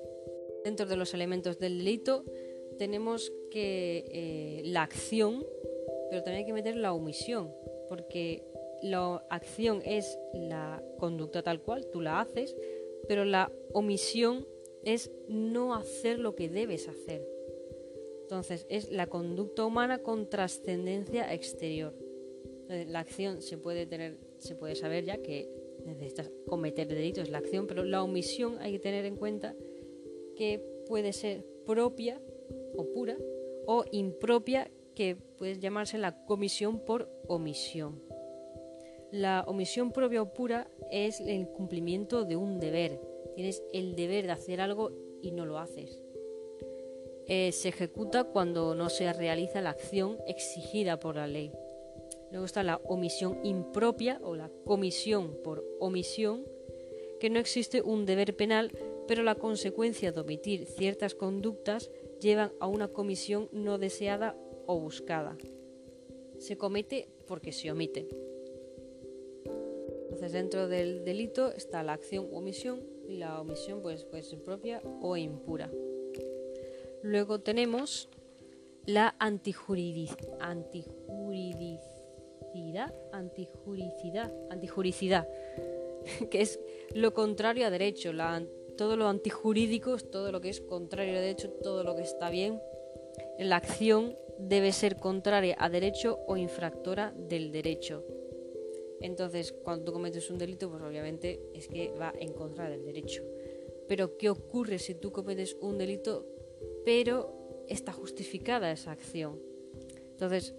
Dentro 0.64 0.86
de 0.86 0.96
los 0.96 1.14
elementos 1.14 1.58
del 1.58 1.80
delito 1.80 2.24
tenemos 2.78 3.34
que 3.50 4.06
eh, 4.12 4.62
la 4.66 4.84
acción, 4.84 5.44
pero 6.10 6.24
también 6.24 6.42
hay 6.42 6.46
que 6.46 6.54
meter 6.54 6.76
la 6.76 6.94
omisión, 6.94 7.52
porque 7.90 8.44
la 8.82 9.24
acción 9.30 9.82
es 9.84 10.18
la 10.34 10.84
conducta 11.00 11.42
tal 11.42 11.62
cual, 11.62 11.88
tú 11.92 12.02
la 12.02 12.22
haces, 12.22 12.56
pero 13.08 13.26
la 13.26 13.52
omisión 13.74 14.48
es 14.84 15.12
no 15.28 15.74
hacer 15.76 16.20
lo 16.20 16.36
que 16.36 16.50
debes 16.50 16.88
hacer. 16.88 17.28
Entonces, 18.24 18.66
es 18.70 18.92
la 18.92 19.08
conducta 19.08 19.66
humana 19.66 20.00
con 20.00 20.30
trascendencia 20.30 21.34
exterior. 21.34 21.94
la 22.70 23.00
acción 23.00 23.42
se 23.42 23.58
puede 23.58 23.86
tener, 23.86 24.18
se 24.38 24.56
puede 24.56 24.76
saber 24.76 25.04
ya 25.04 25.22
que 25.22 25.50
necesitas 25.86 26.32
cometer 26.48 26.88
delitos, 26.88 27.30
la 27.30 27.40
acción, 27.40 27.68
pero 27.68 27.84
la 27.84 28.04
omisión 28.04 28.58
hay 28.60 28.72
que 28.74 28.80
tener 28.80 29.06
en 29.06 29.18
cuenta 29.18 29.56
que 30.36 30.64
puede 30.88 31.12
ser 31.12 31.46
propia 31.66 32.22
o 32.76 32.86
pura 32.94 33.18
o 33.66 33.84
impropia, 33.92 34.72
que 34.96 35.16
puede 35.38 35.60
llamarse 35.60 35.98
la 35.98 36.26
comisión 36.26 36.80
por 36.80 37.10
omisión. 37.28 38.02
La 39.12 39.44
omisión 39.46 39.92
propia 39.92 40.22
o 40.22 40.34
pura 40.34 40.70
es 40.90 41.20
el 41.20 41.50
cumplimiento 41.50 42.24
de 42.24 42.38
un 42.38 42.60
deber. 42.60 43.11
Tienes 43.36 43.64
el 43.74 43.96
deber 43.96 44.26
de 44.26 44.32
hacer 44.32 44.62
algo 44.62 44.92
y 45.22 45.32
no 45.32 45.46
lo 45.46 45.58
haces. 45.58 46.02
Eh, 47.28 47.52
se 47.52 47.70
ejecuta 47.70 48.26
cuando 48.26 48.76
no 48.76 48.90
se 48.90 49.12
realiza 49.14 49.62
la 49.62 49.70
acción 49.70 50.18
exigida 50.28 51.00
por 51.00 51.16
la 51.16 51.28
ley. 51.28 51.52
Luego 52.32 52.46
está 52.46 52.64
la 52.64 52.78
omisión 52.86 53.40
impropia 53.44 54.20
o 54.24 54.36
la 54.36 54.50
comisión 54.66 55.38
por 55.44 55.66
omisión, 55.80 56.46
que 57.20 57.30
no 57.30 57.40
existe 57.40 57.82
un 57.82 58.06
deber 58.06 58.36
penal, 58.36 58.72
pero 59.08 59.24
la 59.24 59.36
consecuencia 59.36 60.12
de 60.12 60.22
omitir 60.22 60.66
ciertas 60.66 61.16
conductas 61.16 61.92
llevan 62.20 62.52
a 62.60 62.68
una 62.68 62.88
comisión 62.88 63.50
no 63.52 63.78
deseada 63.78 64.36
o 64.66 64.80
buscada. 64.80 65.38
Se 66.38 66.58
comete 66.58 67.08
porque 67.28 67.52
se 67.52 67.72
omite. 67.72 68.08
Entonces 70.04 70.32
dentro 70.32 70.68
del 70.68 71.04
delito 71.04 71.52
está 71.52 71.84
la 71.84 71.94
acción 71.94 72.28
omisión 72.34 72.91
la 73.12 73.40
omisión 73.40 73.82
pues, 73.82 74.06
puede 74.06 74.24
ser 74.24 74.42
propia 74.42 74.82
o 75.02 75.18
impura. 75.18 75.70
Luego 77.04 77.40
tenemos 77.40 78.10
la 78.86 79.16
antijuridicidad, 79.20 80.28
antijuricidad, 83.12 84.32
antijuricidad, 84.50 85.28
que 86.30 86.42
es 86.42 86.60
lo 86.94 87.14
contrario 87.14 87.68
a 87.68 87.70
derecho. 87.70 88.12
todo 88.78 88.98
lo 88.98 89.08
antijurídico 89.08 89.98
todo 89.98 90.32
lo 90.32 90.42
que 90.42 90.50
es 90.50 90.62
contrario 90.62 91.18
a 91.18 91.22
derecho, 91.22 91.50
todo 91.64 91.84
lo 91.84 91.96
que 91.96 92.04
está 92.04 92.30
bien. 92.30 92.62
La 93.40 93.58
acción 93.58 94.16
debe 94.40 94.72
ser 94.72 94.98
contraria 94.98 95.56
a 95.60 95.70
derecho 95.70 96.20
o 96.28 96.38
infractora 96.38 97.14
del 97.16 97.52
derecho. 97.52 98.04
Entonces, 99.02 99.52
cuando 99.52 99.86
tú 99.86 99.94
cometes 99.94 100.30
un 100.30 100.38
delito, 100.38 100.70
pues 100.70 100.82
obviamente 100.84 101.42
es 101.54 101.68
que 101.68 101.92
va 101.92 102.14
en 102.18 102.34
contra 102.34 102.70
del 102.70 102.84
derecho. 102.86 103.24
Pero, 103.88 104.18
¿qué 104.18 104.30
ocurre 104.30 104.80
si 104.80 104.96
tú 104.96 105.12
cometes 105.12 105.58
un 105.60 105.78
delito 105.78 106.26
pero 106.86 107.66
está 107.68 107.92
justificada 107.92 108.72
esa 108.72 108.92
acción. 108.92 109.40
Entonces, 110.12 110.54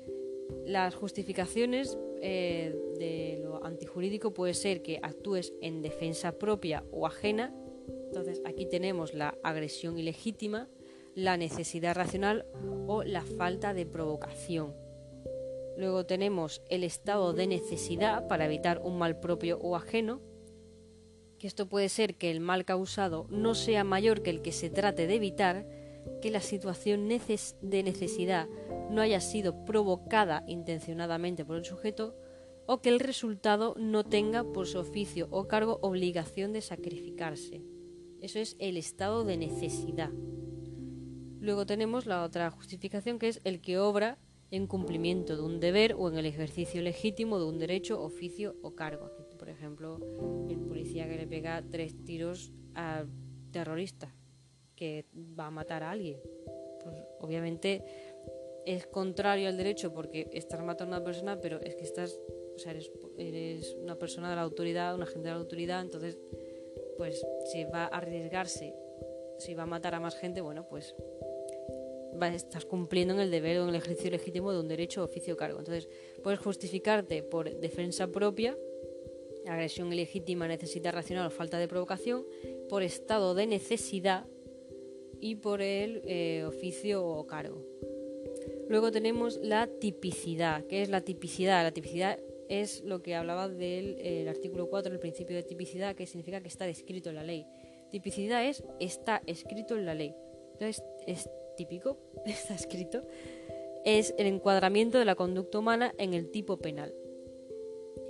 las 0.66 0.94
justificaciones 0.94 1.98
eh, 2.20 2.74
de 2.98 3.40
lo 3.42 3.64
antijurídico 3.64 4.33
puede 4.33 4.55
ser 4.55 4.83
que 4.83 4.98
actúes 5.02 5.52
en 5.61 5.83
defensa 5.83 6.38
propia 6.38 6.85
o 6.92 7.07
ajena. 7.07 7.55
Entonces 8.07 8.42
aquí 8.44 8.66
tenemos 8.66 9.14
la 9.14 9.38
agresión 9.42 9.98
ilegítima, 9.98 10.68
la 11.14 11.37
necesidad 11.37 11.94
racional 11.94 12.46
o 12.87 13.02
la 13.02 13.22
falta 13.22 13.74
de 13.74 13.87
provocación. 13.87 14.74
Luego 15.83 16.07
tenemos 16.07 16.62
el 16.71 16.85
estado 16.85 17.33
de 17.33 17.49
necesidad 17.49 18.29
para 18.29 18.45
evitar 18.45 18.81
un 18.85 18.99
mal 18.99 19.18
propio 19.18 19.59
o 19.59 19.75
ajeno, 19.75 20.21
que 21.40 21.49
esto 21.49 21.68
puede 21.68 21.88
ser 21.88 22.14
que 22.14 22.31
el 22.31 22.38
mal 22.38 22.64
causado 22.64 23.27
no 23.31 23.57
sea 23.57 23.83
mayor 23.83 24.23
que 24.23 24.31
el 24.31 24.42
que 24.42 24.53
se 24.53 24.71
trate 24.71 25.09
de 25.09 25.16
evitar, 25.16 25.66
que 26.21 26.31
la 26.31 26.40
situación 26.40 27.09
de 27.09 27.83
necesidad 27.83 28.47
no 28.90 29.01
haya 29.01 29.18
sido 29.18 29.64
provocada 29.64 30.45
intencionadamente 30.47 31.45
por 31.45 31.57
el 31.57 31.64
sujeto 31.64 32.14
o 32.66 32.81
que 32.81 32.88
el 32.88 33.01
resultado 33.01 33.75
no 33.77 34.05
tenga 34.05 34.45
por 34.45 34.68
su 34.68 34.79
oficio 34.79 35.27
o 35.33 35.49
cargo 35.49 35.81
obligación 35.83 36.53
de 36.53 36.61
sacrificarse. 36.61 37.61
Eso 38.21 38.38
es 38.38 38.55
el 38.61 38.77
estado 38.77 39.25
de 39.25 39.37
necesidad. 39.37 40.11
Luego 41.40 41.66
tenemos 41.66 42.07
la 42.07 42.23
otra 42.23 42.53
justificación 42.53 43.18
que 43.18 43.27
es 43.27 43.40
el 43.42 43.61
que 43.61 43.81
obra 43.81 44.21
en 44.53 44.67
cumplimiento 44.67 45.35
de 45.35 45.43
un 45.43 45.61
deber 45.61 45.95
o 45.95 46.09
en 46.11 46.19
el 46.19 46.27
ejercicio 46.27 46.83
legítimo 46.83 47.38
de 47.38 47.47
un 47.47 47.59
derecho, 47.59 48.01
oficio 48.03 48.55
o 48.62 48.75
cargo. 48.75 49.11
Por 49.38 49.49
ejemplo, 49.49 49.99
el 50.49 50.61
policía 50.61 51.09
que 51.09 51.17
le 51.17 51.27
pega 51.27 51.65
tres 51.69 52.05
tiros 52.05 52.53
al 52.75 53.09
terrorista 53.51 54.15
que 54.77 55.07
va 55.17 55.47
a 55.47 55.51
matar 55.51 55.83
a 55.83 55.91
alguien. 55.91 56.21
Pues 56.85 56.97
obviamente 57.21 57.83
es 58.67 58.87
contrario 58.87 59.49
al 59.49 59.57
derecho 59.57 59.95
porque 59.95 60.29
estás 60.33 60.62
matando 60.62 60.97
a 60.97 60.99
una 60.99 61.05
persona, 61.05 61.41
pero 61.41 61.59
es 61.62 61.75
que 61.75 61.85
estás, 61.85 62.21
o 62.55 62.59
sea, 62.59 62.73
eres, 62.73 62.93
eres 63.17 63.75
una 63.81 63.99
persona 63.99 64.29
de 64.29 64.37
la 64.37 64.43
autoridad, 64.43 64.95
un 64.95 65.03
agente 65.03 65.29
de 65.29 65.35
la 65.35 65.41
autoridad, 65.41 65.81
entonces, 65.81 66.19
pues 66.99 67.25
si 67.51 67.65
va 67.65 67.85
a 67.85 67.99
arriesgarse, 67.99 68.75
si 69.38 69.55
va 69.55 69.62
a 69.62 69.67
matar 69.67 69.95
a 69.95 70.01
más 70.01 70.15
gente, 70.15 70.43
bueno, 70.43 70.69
pues 70.69 70.95
estás 72.35 72.64
cumpliendo 72.64 73.14
en 73.14 73.20
el 73.20 73.31
deber 73.31 73.59
o 73.59 73.62
en 73.64 73.70
el 73.70 73.77
ejercicio 73.77 74.11
legítimo 74.11 74.53
de 74.53 74.61
un 74.61 74.68
derecho, 74.68 75.03
oficio 75.03 75.35
o 75.35 75.37
cargo. 75.37 75.59
Entonces, 75.59 75.88
puedes 76.22 76.40
justificarte 76.40 77.22
por 77.22 77.55
defensa 77.59 78.09
propia, 78.09 78.57
agresión 79.46 79.92
ilegítima, 79.92 80.46
necesidad 80.46 80.92
racional 80.92 81.27
o 81.27 81.31
falta 81.31 81.59
de 81.59 81.68
provocación, 81.68 82.25
por 82.68 82.83
estado 82.83 83.35
de 83.35 83.46
necesidad 83.46 84.27
y 85.20 85.37
por 85.37 85.62
el 85.62 86.03
eh, 86.05 86.44
oficio 86.46 87.05
o 87.05 87.27
cargo. 87.27 87.64
Luego 88.68 88.90
tenemos 88.90 89.38
la 89.38 89.66
tipicidad. 89.66 90.64
¿Qué 90.66 90.83
es 90.83 90.88
la 90.88 91.03
tipicidad? 91.03 91.62
La 91.62 91.72
tipicidad 91.72 92.18
es 92.48 92.83
lo 92.83 93.03
que 93.03 93.14
hablaba 93.14 93.48
del 93.48 94.29
artículo 94.29 94.68
4, 94.68 94.92
el 94.92 94.98
principio 94.98 95.37
de 95.37 95.42
tipicidad, 95.42 95.94
que 95.94 96.07
significa 96.07 96.40
que 96.40 96.48
está 96.48 96.64
descrito 96.64 97.11
en 97.11 97.16
la 97.16 97.25
ley. 97.25 97.46
Tipicidad 97.90 98.44
es 98.44 98.64
está 98.81 99.22
escrito 99.27 99.77
en 99.77 99.87
la 99.87 99.94
ley. 99.94 100.14
Entonces, 100.53 100.83
es 101.07 101.29
típico, 101.57 101.99
está 102.27 102.55
escrito, 102.55 103.03
es 103.85 104.15
el 104.19 104.27
encuadramiento 104.27 104.99
de 104.99 105.05
la 105.05 105.15
conducta 105.15 105.59
humana 105.59 105.95
en 105.99 106.15
el 106.15 106.31
tipo 106.31 106.59
penal. 106.59 106.95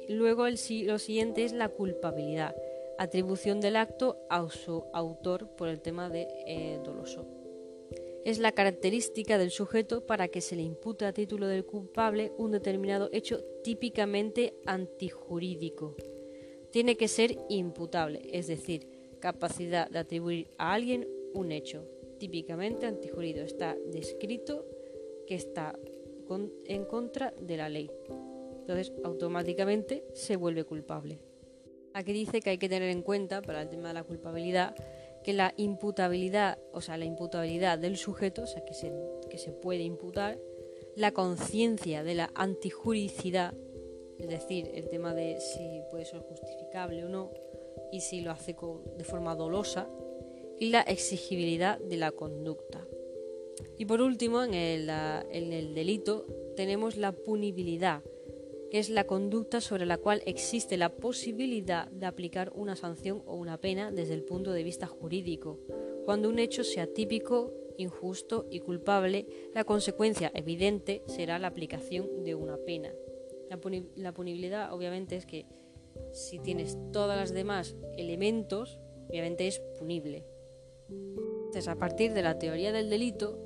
Luego 0.09 0.47
el, 0.47 0.59
lo 0.87 0.99
siguiente 0.99 1.45
es 1.45 1.53
la 1.53 1.69
culpabilidad, 1.69 2.55
atribución 2.99 3.61
del 3.61 3.77
acto 3.77 4.19
a 4.29 4.49
su 4.51 4.85
autor 4.93 5.49
por 5.57 5.69
el 5.69 5.81
tema 5.81 6.09
de 6.09 6.29
eh, 6.47 6.81
doloso. 6.85 7.27
Es 8.25 8.39
la 8.39 8.53
característica 8.53 9.37
del 9.37 9.51
sujeto 9.51 10.07
para 10.07 10.29
que 10.29 10.41
se 10.41 10.55
le 10.55 10.63
impute 10.63 11.07
a 11.07 11.13
título 11.13 11.49
del 11.49 11.65
culpable 11.65 12.33
un 12.39 12.53
determinado 12.53 13.09
hecho 13.13 13.43
típicamente 13.65 14.55
antijurídico. 14.65 15.97
Tiene 16.71 16.97
que 16.97 17.09
ser 17.09 17.37
imputable, 17.49 18.23
es 18.33 18.47
decir, 18.47 18.87
capacidad 19.19 19.91
de 19.91 19.99
atribuir 19.99 20.49
a 20.57 20.73
alguien 20.73 21.09
un 21.35 21.51
hecho, 21.51 21.85
típicamente 22.23 22.87
antijurídico. 22.87 23.45
Está 23.45 23.77
descrito 23.91 24.65
que 25.27 25.35
está 25.35 25.77
en 26.67 26.85
contra 26.85 27.35
de 27.41 27.57
la 27.57 27.69
ley. 27.69 27.91
Entonces, 28.61 28.93
automáticamente 29.03 30.05
se 30.15 30.37
vuelve 30.37 30.63
culpable. 30.63 31.19
Aquí 31.95 32.13
dice 32.13 32.41
que 32.41 32.51
hay 32.51 32.59
que 32.59 32.69
tener 32.69 32.91
en 32.91 33.03
cuenta, 33.03 33.43
para 33.43 33.63
el 33.63 33.69
tema 33.69 33.89
de 33.89 33.95
la 33.95 34.05
culpabilidad, 34.05 34.77
que 35.25 35.33
la 35.33 35.53
imputabilidad, 35.57 36.61
o 36.73 36.81
sea, 36.81 36.97
la 36.97 37.07
imputabilidad 37.07 37.77
del 37.77 37.97
sujeto, 37.97 38.43
o 38.45 38.47
sea, 38.47 38.65
que 38.65 38.75
se, 38.75 38.93
que 39.29 39.39
se 39.39 39.51
puede 39.51 39.83
imputar, 39.83 40.39
la 40.95 41.11
conciencia 41.11 42.05
de 42.05 42.15
la 42.15 42.31
antijuricidad, 42.37 43.53
es 44.21 44.29
decir, 44.29 44.71
el 44.75 44.89
tema 44.89 45.13
de 45.13 45.41
si 45.41 45.83
puede 45.91 46.05
ser 46.05 46.21
justificable 46.21 47.05
o 47.05 47.09
no, 47.09 47.33
y 47.91 48.01
si 48.01 48.21
lo 48.21 48.31
hace 48.31 48.55
de 48.97 49.05
forma 49.05 49.35
dolosa, 49.35 49.89
y 50.63 50.71
la 50.71 50.83
exigibilidad 50.83 51.81
de 51.81 51.97
la 51.97 52.13
conducta. 52.13 52.87
Y 53.79 53.85
por 53.85 54.01
último, 54.01 54.45
en 54.45 54.55
el, 54.55 54.89
en 54.89 55.53
el 55.53 55.75
delito 55.75 56.25
tenemos 56.55 56.97
la 56.97 57.11
punibilidad, 57.11 58.05
que 58.71 58.79
es 58.79 58.89
la 58.89 59.03
conducta 59.03 59.61
sobre 59.61 59.87
la 59.87 59.99
cual 59.99 60.23
existe 60.25 60.77
la 60.77 60.95
posibilidad 60.95 61.91
de 61.91 62.07
aplicar 62.07 62.53
una 62.55 62.77
sanción 62.77 63.25
o 63.27 63.35
una 63.35 63.59
pena 63.61 63.91
desde 63.91 64.15
el 64.15 64.23
punto 64.23 64.53
de 64.53 64.63
vista 64.63 64.87
jurídico. 64.87 65.59
Cuando 66.05 66.29
un 66.29 66.39
hecho 66.39 66.63
sea 66.63 66.87
típico, 66.87 67.53
injusto 67.77 68.47
y 68.49 68.61
culpable, 68.61 69.27
la 69.55 69.65
consecuencia 69.65 70.31
evidente 70.33 71.03
será 71.07 71.41
la 71.41 71.49
aplicación 71.49 72.23
de 72.23 72.37
una 72.37 72.57
pena. 72.57 72.93
La, 73.51 73.59
la 73.97 74.15
punibilidad 74.15 74.73
obviamente 74.73 75.17
es 75.17 75.27
que 75.27 75.45
si 76.13 76.39
tienes 76.39 76.79
todas 76.93 77.19
las 77.19 77.35
demás 77.35 77.75
elementos, 77.97 78.79
obviamente 79.09 79.49
es 79.49 79.59
punible. 79.81 80.25
Entonces, 80.93 81.69
a 81.69 81.77
partir 81.77 82.13
de 82.13 82.23
la 82.23 82.39
teoría 82.39 82.73
del 82.73 82.91
delito, 82.91 83.39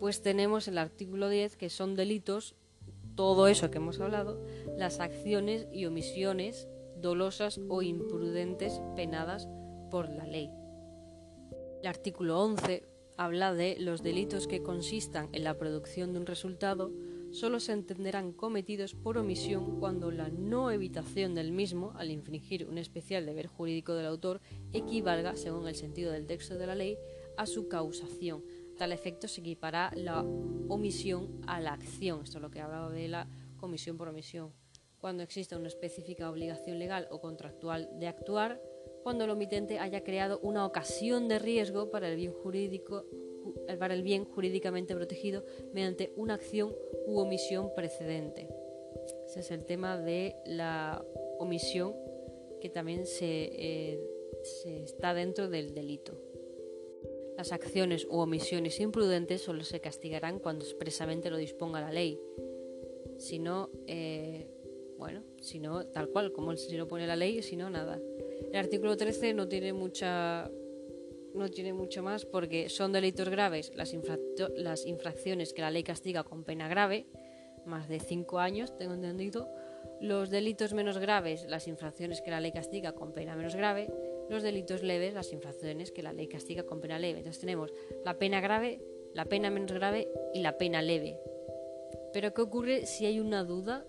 pues 0.00 0.20
tenemos 0.20 0.66
el 0.66 0.78
artículo 0.78 1.28
10 1.28 1.56
que 1.56 1.70
son 1.70 1.94
delitos, 1.94 2.56
todo 3.14 3.46
eso 3.46 3.70
que 3.70 3.78
hemos 3.78 4.00
hablado, 4.00 4.44
las 4.76 5.00
acciones 5.00 5.68
y 5.72 5.86
omisiones 5.86 6.68
dolosas 6.96 7.60
o 7.68 7.82
imprudentes 7.82 8.80
penadas 8.96 9.48
por 9.90 10.08
la 10.08 10.26
ley. 10.26 10.50
El 11.82 11.86
artículo 11.86 12.40
11 12.40 12.88
habla 13.16 13.52
de 13.52 13.76
los 13.78 14.02
delitos 14.02 14.46
que 14.46 14.62
consistan 14.62 15.28
en 15.32 15.44
la 15.44 15.58
producción 15.58 16.12
de 16.12 16.20
un 16.20 16.26
resultado 16.26 16.90
solo 17.32 17.60
se 17.60 17.72
entenderán 17.72 18.32
cometidos 18.32 18.94
por 18.94 19.18
omisión 19.18 19.80
cuando 19.80 20.10
la 20.10 20.28
no 20.28 20.70
evitación 20.70 21.34
del 21.34 21.50
mismo, 21.50 21.92
al 21.96 22.10
infringir 22.10 22.66
un 22.68 22.78
especial 22.78 23.26
deber 23.26 23.46
jurídico 23.46 23.94
del 23.94 24.06
autor, 24.06 24.40
equivalga, 24.72 25.34
según 25.36 25.66
el 25.66 25.74
sentido 25.74 26.12
del 26.12 26.26
texto 26.26 26.56
de 26.56 26.66
la 26.66 26.74
ley, 26.74 26.98
a 27.36 27.46
su 27.46 27.68
causación. 27.68 28.44
Tal 28.76 28.92
efecto 28.92 29.28
se 29.28 29.40
equipará 29.40 29.92
la 29.96 30.20
omisión 30.22 31.40
a 31.46 31.60
la 31.60 31.72
acción. 31.72 32.22
Esto 32.22 32.38
es 32.38 32.42
lo 32.42 32.50
que 32.50 32.60
hablaba 32.60 32.90
de 32.90 33.08
la 33.08 33.28
comisión 33.56 33.96
por 33.96 34.08
omisión. 34.08 34.52
Cuando 34.98 35.22
exista 35.22 35.56
una 35.56 35.68
específica 35.68 36.30
obligación 36.30 36.78
legal 36.78 37.08
o 37.10 37.20
contractual 37.20 37.88
de 37.98 38.08
actuar, 38.08 38.60
cuando 39.02 39.24
el 39.24 39.30
omitente 39.30 39.78
haya 39.78 40.04
creado 40.04 40.38
una 40.40 40.64
ocasión 40.64 41.28
de 41.28 41.38
riesgo 41.38 41.90
para 41.90 42.08
el 42.08 42.16
bien 42.16 42.32
jurídico 42.32 43.04
para 43.78 43.94
el 43.94 44.02
bien 44.02 44.24
jurídicamente 44.24 44.94
protegido 44.94 45.44
mediante 45.72 46.12
una 46.16 46.34
acción 46.34 46.74
u 47.06 47.18
omisión 47.18 47.70
precedente. 47.74 48.48
Ese 49.26 49.40
es 49.40 49.50
el 49.50 49.64
tema 49.64 49.98
de 49.98 50.36
la 50.46 51.04
omisión 51.38 51.94
que 52.60 52.68
también 52.68 53.04
eh, 53.20 54.00
se, 54.42 54.82
está 54.82 55.14
dentro 55.14 55.48
del 55.48 55.74
delito. 55.74 56.16
Las 57.36 57.50
acciones 57.50 58.06
u 58.08 58.18
omisiones 58.18 58.78
imprudentes 58.78 59.40
solo 59.42 59.64
se 59.64 59.80
castigarán 59.80 60.38
cuando 60.38 60.64
expresamente 60.64 61.30
lo 61.30 61.36
disponga 61.36 61.80
la 61.80 61.90
ley. 61.90 62.20
Si 63.16 63.38
no, 63.38 63.70
eh, 63.86 64.46
bueno, 64.98 65.24
si 65.40 65.58
no, 65.58 65.86
tal 65.86 66.08
cual, 66.10 66.32
como 66.32 66.54
si 66.56 66.76
lo 66.76 66.86
pone 66.86 67.06
la 67.06 67.16
ley, 67.16 67.42
si 67.42 67.56
no, 67.56 67.70
nada. 67.70 68.00
El 68.52 68.56
artículo 68.56 68.96
13 68.96 69.34
no 69.34 69.48
tiene 69.48 69.72
mucha 69.72 70.50
no 71.34 71.48
tiene 71.48 71.72
mucho 71.72 72.02
más 72.02 72.24
porque 72.24 72.68
son 72.68 72.92
delitos 72.92 73.28
graves 73.28 73.72
las, 73.74 73.92
infracciones 74.86 75.52
que 75.52 75.62
la 75.62 75.70
ley 75.70 75.82
castiga 75.82 76.24
con 76.24 76.44
pena 76.44 76.68
grave, 76.68 77.06
más 77.64 77.88
de 77.88 78.00
5 78.00 78.38
años, 78.38 78.76
tengo 78.76 78.94
entendido. 78.94 79.48
Los 80.00 80.30
delitos 80.30 80.74
menos 80.74 80.98
graves, 80.98 81.46
las 81.48 81.68
infracciones 81.68 82.20
que 82.22 82.30
la 82.30 82.40
ley 82.40 82.52
castiga 82.52 82.92
con 82.92 83.12
pena 83.12 83.36
menos 83.36 83.54
grave. 83.54 83.88
Los 84.28 84.42
delitos 84.42 84.82
leves, 84.82 85.14
las 85.14 85.32
infracciones 85.32 85.92
que 85.92 86.02
la 86.02 86.12
ley 86.12 86.28
castiga 86.28 86.64
con 86.64 86.80
pena 86.80 86.98
leve. 86.98 87.18
Entonces 87.18 87.40
tenemos 87.40 87.72
la 88.04 88.18
pena 88.18 88.40
grave, 88.40 88.80
la 89.14 89.26
pena 89.26 89.50
menos 89.50 89.72
grave 89.72 90.08
y 90.34 90.40
la 90.40 90.58
pena 90.58 90.82
leve. 90.82 91.18
Pero 92.12 92.34
¿qué 92.34 92.42
ocurre 92.42 92.86
si 92.86 93.06
hay 93.06 93.20
una 93.20 93.44
duda 93.44 93.86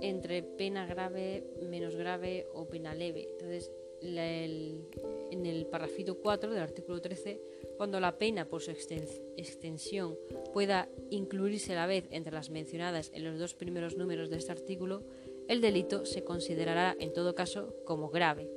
entre 0.00 0.42
pena 0.42 0.86
grave, 0.86 1.44
menos 1.62 1.96
grave 1.96 2.46
o 2.52 2.66
pena 2.66 2.94
leve? 2.94 3.28
Entonces 3.32 3.70
en 4.02 5.46
el 5.46 5.66
parrafito 5.66 6.18
4 6.18 6.50
del 6.50 6.62
artículo 6.62 7.00
13, 7.00 7.40
cuando 7.76 8.00
la 8.00 8.18
pena 8.18 8.48
por 8.48 8.62
su 8.62 8.70
extensión 8.70 10.16
pueda 10.52 10.88
incluirse 11.10 11.72
a 11.72 11.76
la 11.76 11.86
vez 11.86 12.06
entre 12.10 12.32
las 12.32 12.50
mencionadas 12.50 13.10
en 13.14 13.24
los 13.24 13.38
dos 13.38 13.54
primeros 13.54 13.96
números 13.96 14.30
de 14.30 14.38
este 14.38 14.52
artículo, 14.52 15.04
el 15.48 15.60
delito 15.60 16.04
se 16.06 16.24
considerará 16.24 16.96
en 16.98 17.12
todo 17.12 17.34
caso 17.34 17.74
como 17.84 18.10
grave. 18.10 18.50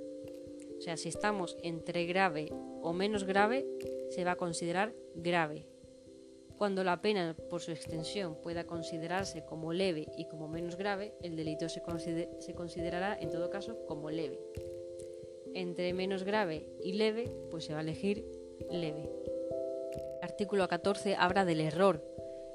O 0.77 0.81
sea, 0.81 0.97
si 0.97 1.09
estamos 1.09 1.57
entre 1.61 2.05
grave 2.05 2.49
o 2.81 2.93
menos 2.93 3.25
grave, 3.25 3.67
se 4.09 4.23
va 4.23 4.31
a 4.31 4.37
considerar 4.37 4.93
grave. 5.13 5.67
Cuando 6.57 6.83
la 6.83 7.01
pena 7.01 7.37
por 7.49 7.61
su 7.61 7.71
extensión 7.71 8.35
pueda 8.41 8.65
considerarse 8.65 9.45
como 9.45 9.71
leve 9.71 10.07
y 10.17 10.25
como 10.27 10.47
menos 10.47 10.75
grave, 10.75 11.13
el 11.21 11.35
delito 11.35 11.69
se, 11.69 11.81
se 12.39 12.53
considerará 12.53 13.17
en 13.17 13.29
todo 13.29 13.49
caso 13.49 13.85
como 13.85 14.09
leve. 14.09 14.39
Entre 15.53 15.93
menos 15.93 16.23
grave 16.23 16.67
y 16.83 16.93
leve, 16.93 17.31
pues 17.49 17.65
se 17.65 17.73
va 17.73 17.79
a 17.79 17.83
elegir 17.83 18.25
leve. 18.71 19.09
Artículo 20.21 20.67
14 20.67 21.15
habla 21.15 21.45
del 21.45 21.61
error. 21.61 22.03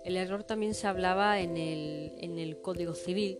El 0.04 0.16
error 0.16 0.44
también 0.44 0.74
se 0.74 0.86
hablaba 0.86 1.40
en 1.40 1.56
el, 1.56 2.12
en 2.18 2.38
el 2.38 2.60
Código 2.60 2.94
Civil 2.94 3.38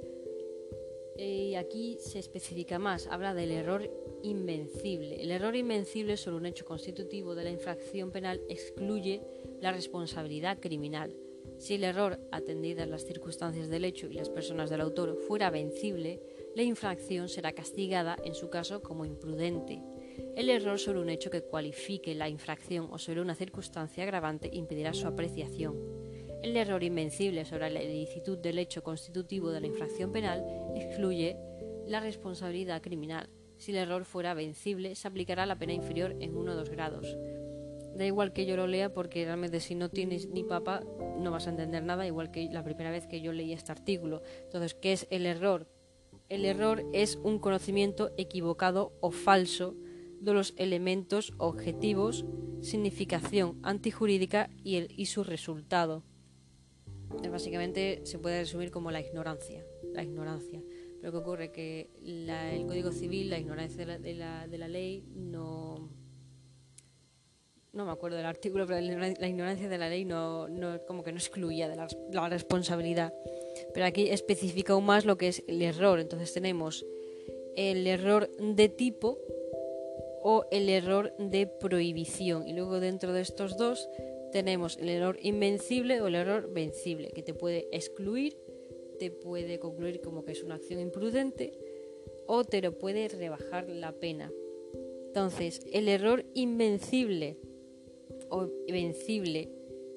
y 1.17 1.55
aquí 1.55 1.99
se 2.01 2.19
especifica 2.19 2.79
más, 2.79 3.07
habla 3.07 3.35
del 3.35 3.53
error 3.53 3.89
invencible. 4.23 5.23
El 5.23 5.31
error 5.31 5.55
invencible 5.55 6.17
sobre 6.17 6.37
un 6.37 6.47
hecho 6.47 6.65
constitutivo 6.65 7.35
de 7.35 7.45
la 7.45 7.51
infracción 7.51 8.11
penal 8.11 8.41
excluye 8.49 9.23
la 9.61 9.73
responsabilidad 9.73 10.59
criminal. 10.61 11.15
Si 11.59 11.75
el 11.75 11.85
error, 11.85 12.19
atendidas 12.33 12.89
las 12.89 13.05
circunstancias 13.05 13.69
del 13.69 13.85
hecho 13.85 14.09
y 14.09 14.15
las 14.15 14.29
personas 14.29 14.71
del 14.71 14.81
autor, 14.81 15.17
fuera 15.17 15.51
vencible, 15.51 16.21
la 16.55 16.63
infracción 16.63 17.29
será 17.29 17.53
castigada, 17.53 18.17
en 18.25 18.35
su 18.35 18.49
caso, 18.49 18.81
como 18.83 19.05
imprudente. 19.05 19.83
El 20.37 20.49
error 20.49 20.79
sobre 20.79 21.01
un 21.01 21.09
hecho 21.09 21.31
que 21.31 21.43
cualifique 21.43 22.15
la 22.15 22.29
infracción 22.29 22.89
o 22.93 22.99
sobre 22.99 23.21
una 23.21 23.35
circunstancia 23.35 24.05
agravante 24.05 24.51
impedirá 24.53 24.95
su 24.95 25.09
apreciación. 25.09 25.77
El 26.43 26.57
error 26.57 26.85
invencible 26.85 27.45
sobre 27.45 27.71
la 27.71 27.83
ilicitud 27.83 28.39
del 28.39 28.59
hecho 28.59 28.83
constitutivo 28.83 29.51
de 29.51 29.61
la 29.61 29.67
infracción 29.67 30.13
penal 30.13 30.45
excluye 30.77 31.37
la 31.87 32.01
responsabilidad 32.01 32.83
criminal. 32.83 33.29
Si 33.57 33.73
el 33.73 33.79
error 33.79 34.05
fuera 34.05 34.35
vencible, 34.35 34.95
se 34.95 35.09
aplicará 35.09 35.47
la 35.47 35.59
pena 35.59 35.73
inferior 35.73 36.15
en 36.21 36.37
uno 36.37 36.53
o 36.53 36.55
dos 36.55 36.71
grados. 36.71 37.17
Da 37.97 38.05
igual 38.05 38.33
que 38.33 38.47
yo 38.47 38.57
lo 38.57 38.67
lea 38.67 38.93
porque 38.93 39.25
realmente 39.25 39.61
si 39.61 39.75
no 39.75 39.89
tienes 39.89 40.29
ni 40.29 40.45
papa 40.45 40.83
no 41.19 41.31
vas 41.31 41.47
a 41.47 41.51
entender 41.51 41.83
nada, 41.83 42.07
igual 42.07 42.31
que 42.31 42.49
la 42.51 42.63
primera 42.63 42.91
vez 42.91 43.07
que 43.07 43.21
yo 43.21 43.33
leí 43.33 43.53
este 43.53 43.73
artículo. 43.73 44.23
Entonces, 44.45 44.75
¿qué 44.75 44.93
es 44.93 45.07
el 45.11 45.27
error? 45.27 45.67
El 46.29 46.45
error 46.45 46.85
es 46.93 47.17
un 47.23 47.39
conocimiento 47.39 48.11
equivocado 48.17 48.93
o 49.01 49.11
falso 49.11 49.77
de 50.21 50.33
los 50.33 50.55
elementos 50.57 51.35
objetivos, 51.39 52.25
significación 52.63 53.59
antijurídica 53.63 54.49
y, 54.63 54.77
el, 54.77 54.89
y 54.97 55.07
su 55.07 55.23
resultado. 55.23 56.03
Básicamente 57.31 58.01
se 58.05 58.19
puede 58.19 58.41
resumir 58.41 58.71
como 58.71 58.91
la 58.91 59.01
ignorancia. 59.01 59.65
La 59.93 60.03
ignorancia. 60.03 60.63
Pero 61.01 61.13
¿qué 61.13 61.19
ocurre? 61.19 61.53
Que 61.53 61.91
el 62.03 62.67
Código 62.67 62.91
Civil, 62.91 63.29
la 63.29 63.39
ignorancia 63.39 63.85
de 63.85 64.15
la, 64.15 64.49
de 64.49 64.59
la, 64.59 64.69
ley, 64.69 65.05
no. 65.15 65.91
No 67.73 67.85
me 67.85 67.93
acuerdo 67.93 68.17
del 68.17 68.27
artículo, 68.27 68.67
pero 68.67 68.81
la 68.81 69.29
ignorancia 69.29 69.69
de 69.69 69.79
la 69.79 69.89
ley 69.89 70.05
no, 70.05 70.49
no 70.49 70.81
como 70.87 71.03
que 71.03 71.13
no 71.13 71.19
excluía 71.19 71.69
de 71.69 71.77
la, 71.77 71.89
la 72.11 72.29
responsabilidad. 72.29 73.13
Pero 73.73 73.87
aquí 73.87 74.09
especifica 74.11 74.73
aún 74.73 74.87
más 74.87 75.05
lo 75.05 75.17
que 75.17 75.29
es 75.29 75.43
el 75.47 75.63
error. 75.63 76.01
Entonces 76.01 76.33
tenemos 76.33 76.85
el 77.57 77.87
error 77.87 78.31
de 78.39 78.69
tipo 78.69 79.19
o 80.23 80.47
el 80.51 80.69
error 80.69 81.13
de 81.19 81.47
prohibición. 81.47 82.49
Y 82.49 82.55
luego 82.55 82.81
dentro 82.81 83.13
de 83.13 83.21
estos 83.21 83.57
dos 83.57 83.89
tenemos 84.33 84.79
el 84.79 84.89
error 84.89 85.19
invencible 85.23 86.01
o 86.01 86.09
el 86.09 86.17
error 86.17 86.53
vencible, 86.53 87.11
que 87.11 87.23
te 87.23 87.35
puede 87.35 87.69
excluir, 87.71 88.37
te 88.99 89.11
puede 89.11 89.59
concluir 89.59 90.01
como 90.01 90.25
que 90.25 90.33
es 90.33 90.43
una 90.43 90.57
acción 90.57 90.81
imprudente 90.81 91.53
o 92.27 92.45
te 92.45 92.63
lo 92.63 92.79
puede 92.79 93.09
rebajar 93.09 93.69
la 93.69 93.93
pena. 93.93 94.33
Entonces, 95.07 95.61
el 95.73 95.89
error 95.89 96.25
invencible 96.35 97.37
o 98.29 98.49
vencible, 98.67 99.49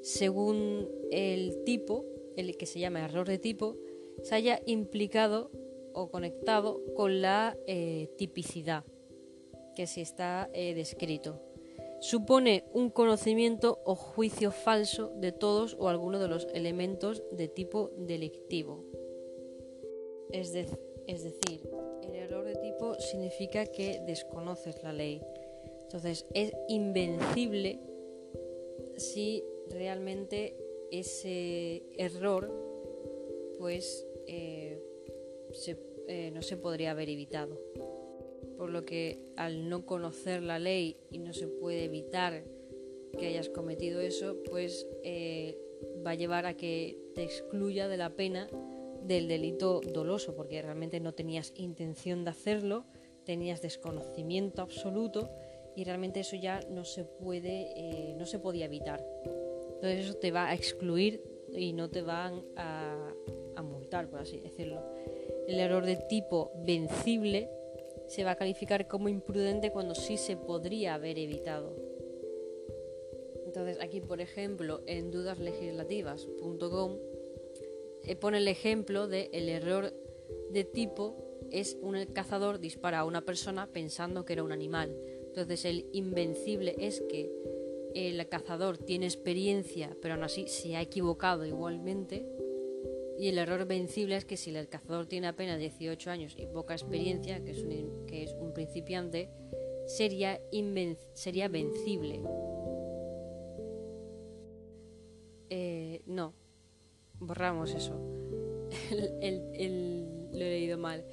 según 0.01 0.87
el 1.09 1.63
tipo, 1.63 2.05
el 2.37 2.55
que 2.55 2.65
se 2.65 2.79
llama 2.79 3.03
error 3.03 3.27
de 3.27 3.39
tipo, 3.39 3.75
se 4.23 4.35
haya 4.35 4.61
implicado 4.65 5.51
o 5.93 6.09
conectado 6.09 6.81
con 6.95 7.21
la 7.21 7.57
eh, 7.67 8.09
tipicidad 8.17 8.85
que 9.75 9.87
se 9.87 10.01
está 10.01 10.49
eh, 10.53 10.73
descrito. 10.73 11.41
Supone 11.99 12.65
un 12.73 12.89
conocimiento 12.91 13.81
o 13.83 13.95
juicio 13.95 14.51
falso 14.51 15.11
de 15.15 15.31
todos 15.31 15.75
o 15.79 15.89
algunos 15.89 16.21
de 16.21 16.27
los 16.27 16.47
elementos 16.53 17.23
de 17.31 17.47
tipo 17.47 17.91
delictivo. 17.97 18.85
Es, 20.31 20.53
es 21.07 21.23
decir, 21.23 21.67
el 22.03 22.15
error 22.15 22.45
de 22.45 22.55
tipo 22.55 22.95
significa 22.99 23.65
que 23.65 23.99
desconoces 24.05 24.83
la 24.83 24.93
ley. 24.93 25.21
Entonces 25.83 26.25
es 26.33 26.53
invencible 26.67 27.79
si 28.97 29.43
realmente 29.69 30.55
ese 30.91 31.83
error 31.97 32.51
pues 33.59 34.05
eh, 34.27 34.81
eh, 36.07 36.31
no 36.31 36.41
se 36.41 36.57
podría 36.57 36.91
haber 36.91 37.09
evitado 37.09 37.59
por 38.57 38.71
lo 38.71 38.85
que 38.85 39.19
al 39.35 39.69
no 39.69 39.85
conocer 39.85 40.41
la 40.41 40.59
ley 40.59 40.97
y 41.11 41.19
no 41.19 41.31
se 41.33 41.47
puede 41.47 41.85
evitar 41.85 42.43
que 43.17 43.27
hayas 43.27 43.49
cometido 43.49 44.01
eso, 44.01 44.37
pues 44.49 44.87
eh, 45.03 45.57
va 46.05 46.11
a 46.11 46.15
llevar 46.15 46.45
a 46.45 46.55
que 46.55 46.97
te 47.15 47.23
excluya 47.23 47.87
de 47.87 47.97
la 47.97 48.15
pena 48.15 48.49
del 49.03 49.27
delito 49.27 49.81
doloso, 49.81 50.35
porque 50.35 50.61
realmente 50.61 50.99
no 50.99 51.13
tenías 51.13 51.53
intención 51.55 52.23
de 52.25 52.31
hacerlo, 52.31 52.85
tenías 53.23 53.61
desconocimiento 53.61 54.61
absoluto 54.61 55.29
y 55.75 55.83
realmente 55.83 56.19
eso 56.21 56.35
ya 56.35 56.59
no 56.69 56.83
se 56.83 57.05
puede, 57.05 57.71
eh, 57.75 58.15
no 58.17 58.25
se 58.25 58.39
podía 58.39 58.65
evitar. 58.65 59.05
Entonces 59.77 60.05
eso 60.05 60.15
te 60.15 60.31
va 60.31 60.47
a 60.47 60.55
excluir 60.55 61.21
y 61.53 61.71
no 61.71 61.87
te 61.87 62.01
van 62.01 62.43
a, 62.55 63.13
multar, 63.63 64.09
por 64.09 64.21
así 64.21 64.39
decirlo. 64.39 64.81
El 65.47 65.59
error 65.59 65.85
de 65.85 65.97
tipo 66.09 66.51
vencible 66.65 67.47
se 68.07 68.23
va 68.23 68.31
a 68.31 68.35
calificar 68.35 68.87
como 68.87 69.07
imprudente 69.07 69.71
cuando 69.71 69.93
sí 69.93 70.17
se 70.17 70.35
podría 70.35 70.95
haber 70.95 71.19
evitado. 71.19 71.75
Entonces 73.45 73.77
aquí, 73.79 74.01
por 74.01 74.19
ejemplo, 74.19 74.81
en 74.87 75.11
dudaslegislativas.com 75.11 76.97
eh, 78.03 78.15
pone 78.15 78.39
el 78.39 78.47
ejemplo 78.47 79.07
de 79.07 79.29
el 79.31 79.47
error 79.47 79.93
de 80.49 80.63
tipo 80.63 81.15
es 81.51 81.77
un 81.81 82.03
cazador 82.07 82.59
dispara 82.59 82.99
a 82.99 83.05
una 83.05 83.21
persona 83.21 83.67
pensando 83.71 84.25
que 84.25 84.33
era 84.33 84.43
un 84.43 84.51
animal. 84.51 84.97
Entonces 85.27 85.65
el 85.65 85.85
invencible 85.93 86.75
es 86.79 87.01
que 87.01 87.31
el 87.97 88.27
cazador 88.29 88.77
tiene 88.77 89.05
experiencia, 89.05 89.95
pero 90.01 90.13
aún 90.13 90.23
así 90.23 90.47
se 90.47 90.75
ha 90.75 90.81
equivocado 90.81 91.45
igualmente 91.45 92.25
y 93.17 93.29
el 93.29 93.39
error 93.39 93.65
vencible 93.65 94.15
es 94.15 94.25
que 94.25 94.37
si 94.37 94.55
el 94.55 94.69
cazador 94.69 95.07
tiene 95.07 95.27
apenas 95.27 95.57
18 95.57 96.11
años 96.11 96.35
y 96.37 96.45
poca 96.45 96.75
experiencia, 96.75 97.43
que 97.43 97.51
es 97.51 97.63
un, 97.63 98.05
que 98.05 98.23
es 98.23 98.33
un 98.39 98.53
principiante, 98.53 99.31
sería, 99.87 100.39
sería 101.13 101.47
vencible. 101.47 102.21
Eh, 105.49 106.03
no, 106.05 106.35
borramos 107.19 107.73
eso. 107.73 107.99
el, 109.21 110.29
lo 110.31 110.45
he 110.45 110.49
leído 110.49 110.77
mal. 110.77 111.03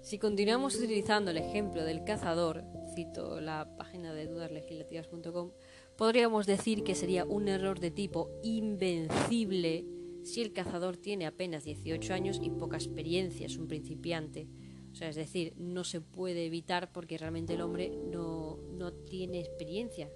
Si 0.00 0.18
continuamos 0.18 0.76
utilizando 0.76 1.32
el 1.32 1.38
ejemplo 1.38 1.82
del 1.82 2.04
cazador, 2.04 2.62
cito 2.94 3.40
la 3.40 3.68
página 3.76 4.14
de 4.14 4.28
dudaslegislativas.com, 4.28 5.50
podríamos 5.98 6.46
decir 6.46 6.84
que 6.84 6.94
sería 6.94 7.24
un 7.24 7.48
error 7.48 7.80
de 7.80 7.90
tipo 7.90 8.30
invencible 8.44 9.84
si 10.22 10.40
el 10.40 10.52
cazador 10.52 10.96
tiene 10.96 11.26
apenas 11.26 11.64
18 11.64 12.14
años 12.14 12.40
y 12.40 12.50
poca 12.50 12.76
experiencia, 12.76 13.46
es 13.46 13.58
un 13.58 13.66
principiante. 13.66 14.46
O 14.92 14.94
sea, 14.94 15.08
es 15.08 15.16
decir, 15.16 15.54
no 15.56 15.84
se 15.84 16.00
puede 16.00 16.46
evitar 16.46 16.92
porque 16.92 17.18
realmente 17.18 17.54
el 17.54 17.62
hombre 17.62 17.90
no, 17.90 18.58
tiene 19.08 19.40
experiencia, 19.40 20.10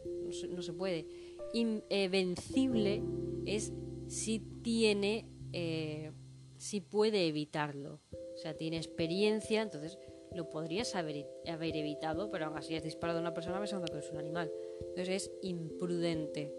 no 0.48 0.62
se, 0.62 0.72
puede. 0.72 1.06
Invencible 1.52 3.02
es 3.44 3.72
si 4.06 4.38
tiene, 4.62 5.26
eh, 5.52 6.12
si 6.58 6.80
puede 6.80 7.26
evitarlo. 7.26 8.00
O 8.34 8.38
sea, 8.38 8.56
tiene 8.56 8.76
experiencia, 8.76 9.62
entonces 9.62 9.98
lo 10.34 10.48
podrías 10.48 10.94
haber, 10.94 11.26
haber 11.46 11.76
evitado, 11.76 12.30
pero 12.30 12.46
aún 12.46 12.56
así 12.56 12.74
has 12.74 12.82
disparado 12.82 13.18
a 13.18 13.22
una 13.22 13.34
persona 13.34 13.58
pensando 13.58 13.90
que 13.92 13.98
es 13.98 14.10
un 14.10 14.18
animal. 14.18 14.50
Entonces 14.88 15.08
es 15.08 15.30
imprudente. 15.42 16.54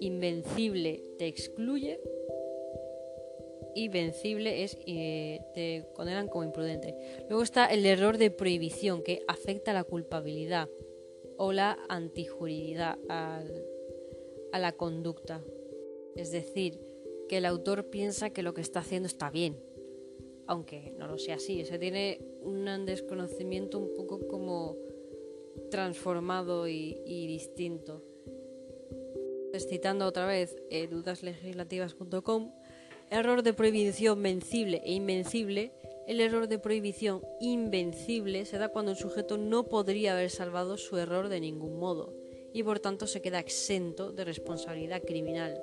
Invencible 0.00 1.02
te 1.18 1.26
excluye 1.26 2.00
y 3.74 3.88
vencible 3.88 4.64
es 4.64 4.78
eh, 4.86 5.40
te 5.54 5.86
condenan 5.94 6.28
como 6.28 6.44
imprudente. 6.44 6.94
Luego 7.28 7.42
está 7.42 7.66
el 7.66 7.84
error 7.84 8.18
de 8.18 8.30
prohibición 8.30 9.02
que 9.02 9.22
afecta 9.28 9.70
a 9.70 9.74
la 9.74 9.84
culpabilidad 9.84 10.68
o 11.36 11.52
la 11.52 11.78
antijurididad 11.88 12.98
a 13.08 13.44
la 14.58 14.72
conducta. 14.72 15.44
Es 16.14 16.30
decir, 16.30 16.80
que 17.28 17.38
el 17.38 17.44
autor 17.44 17.90
piensa 17.90 18.30
que 18.30 18.42
lo 18.42 18.54
que 18.54 18.60
está 18.60 18.80
haciendo 18.80 19.06
está 19.06 19.30
bien, 19.30 19.58
aunque 20.46 20.94
no 20.96 21.06
lo 21.06 21.18
sea 21.18 21.36
así. 21.36 21.64
Se 21.64 21.78
tiene 21.78 22.20
un 22.42 22.86
desconocimiento 22.86 23.78
un 23.78 23.94
poco 23.94 24.26
como 24.26 24.76
transformado 25.70 26.68
y, 26.68 27.26
distinto. 27.26 28.02
Citando 29.68 30.06
otra 30.06 30.26
vez 30.26 30.54
eh, 30.70 30.86
dudaslegislativas.com, 30.86 32.52
error 33.10 33.42
de 33.42 33.54
prohibición 33.54 34.22
vencible 34.22 34.82
e 34.84 34.92
invencible. 34.92 35.72
El 36.06 36.20
error 36.20 36.46
de 36.46 36.58
prohibición 36.58 37.22
invencible 37.40 38.44
se 38.44 38.58
da 38.58 38.68
cuando 38.68 38.92
el 38.92 38.96
sujeto 38.96 39.38
no 39.38 39.64
podría 39.64 40.12
haber 40.12 40.30
salvado 40.30 40.76
su 40.76 40.98
error 40.98 41.28
de 41.28 41.40
ningún 41.40 41.78
modo 41.78 42.14
y 42.52 42.62
por 42.62 42.80
tanto 42.80 43.06
se 43.06 43.20
queda 43.20 43.38
exento 43.38 44.12
de 44.12 44.24
responsabilidad 44.24 45.02
criminal. 45.02 45.60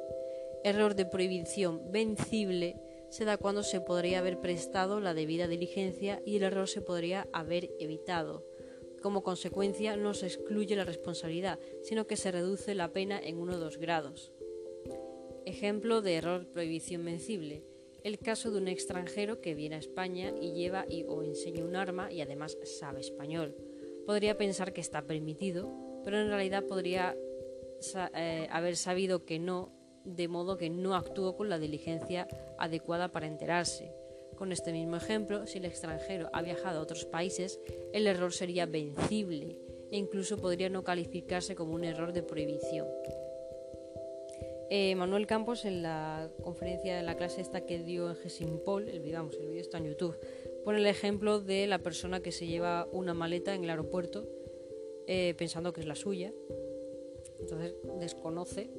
Error 0.64 0.95
de 0.95 1.06
prohibición 1.06 1.91
vencible 1.91 2.76
se 3.10 3.26
da 3.26 3.38
cuando 3.38 3.64
se 3.64 3.82
podría 3.82 4.20
haber 4.20 4.39
prestado 4.39 4.99
la 4.99 5.14
debida 5.14 5.47
diligencia 5.47 6.22
y 6.26 6.38
el 6.38 6.43
error 6.43 6.68
se 6.68 6.82
podría 6.82 7.28
haber 7.34 7.72
evitado. 7.80 8.45
Como 9.04 9.22
consecuencia 9.22 9.97
no 9.97 10.14
se 10.14 10.28
excluye 10.28 10.78
la 10.78 10.86
responsabilidad, 10.86 11.60
sino 11.82 12.08
que 12.08 12.16
se 12.16 12.32
reduce 12.32 12.74
la 12.74 12.93
pena 12.93 13.20
en 13.22 13.38
uno 13.38 13.56
o 13.56 13.60
dos 13.60 13.78
grados. 13.78 14.32
Ejemplo 15.45 16.01
de 16.01 16.16
error 16.16 16.47
prohibición 16.47 17.04
vencible. 17.04 17.66
El 18.06 18.18
caso 18.18 18.49
de 18.49 18.60
un 18.60 18.70
extranjero 18.70 19.41
que 19.41 19.56
viene 19.56 19.76
a 19.76 19.80
España 19.80 20.34
y 20.39 20.54
lleva 20.54 20.86
y, 20.88 21.04
o 21.04 21.22
enseña 21.22 21.66
un 21.66 21.76
arma 21.76 22.14
y 22.14 22.22
además 22.22 22.58
sabe 22.64 23.01
español. 23.01 23.58
Podría 24.06 24.38
pensar 24.38 24.72
que 24.72 24.80
está 24.80 25.01
permitido, 25.01 25.70
pero 26.06 26.22
en 26.22 26.30
realidad 26.30 26.64
podría 26.64 27.18
eh, 28.16 28.47
haber 28.51 28.78
sabido 28.78 29.26
que 29.26 29.38
no, 29.38 29.74
de 30.06 30.30
modo 30.30 30.56
que 30.56 30.70
no 30.70 30.95
actuó 30.95 31.36
con 31.36 31.49
la 31.49 31.60
diligencia 31.60 32.26
adecuada 32.58 33.12
para 33.12 33.28
enterarse. 33.28 33.93
Con 34.38 34.51
este 34.51 34.71
mismo 34.71 34.97
ejemplo, 34.97 35.45
si 35.47 35.59
el 35.59 35.65
extranjero 35.65 36.29
ha 36.34 36.41
viajado 36.41 36.79
a 36.79 36.81
otros 36.84 37.05
países, 37.05 37.59
el 37.93 38.07
error 38.07 38.34
sería 38.34 38.65
vencible 38.65 39.57
e 39.91 39.97
incluso 39.97 40.38
podría 40.38 40.69
no 40.69 40.84
calificarse 40.84 41.55
como 41.55 41.73
un 41.73 41.84
error 41.84 42.13
de 42.13 42.23
prohibición. 42.23 42.88
Eh, 44.69 44.95
Manuel 44.95 45.27
Campos 45.27 45.65
en 45.65 45.84
la 45.84 46.31
conferencia 46.41 46.97
de 46.97 47.03
la 47.03 47.15
clase 47.15 47.41
esta 47.41 47.65
que 47.65 47.77
dio 47.79 48.09
en 48.09 48.15
Gesimpol, 48.15 48.89
el, 48.89 49.03
digamos, 49.03 49.36
el 49.36 49.47
vídeo 49.47 49.61
está 49.61 49.77
en 49.77 49.86
YouTube, 49.86 50.17
pone 50.63 50.79
el 50.79 50.88
ejemplo 50.88 51.39
de 51.39 51.67
la 51.67 51.79
persona 51.79 52.21
que 52.21 52.31
se 52.31 52.47
lleva 52.47 52.88
una 52.91 53.13
maleta 53.13 53.53
en 53.53 53.65
el 53.65 53.69
aeropuerto 53.69 54.27
eh, 55.05 55.36
pensando 55.38 55.73
que 55.73 55.81
es 55.81 55.88
la 55.88 55.95
suya, 55.95 56.34
entonces 57.39 57.75
desconoce 57.99 58.71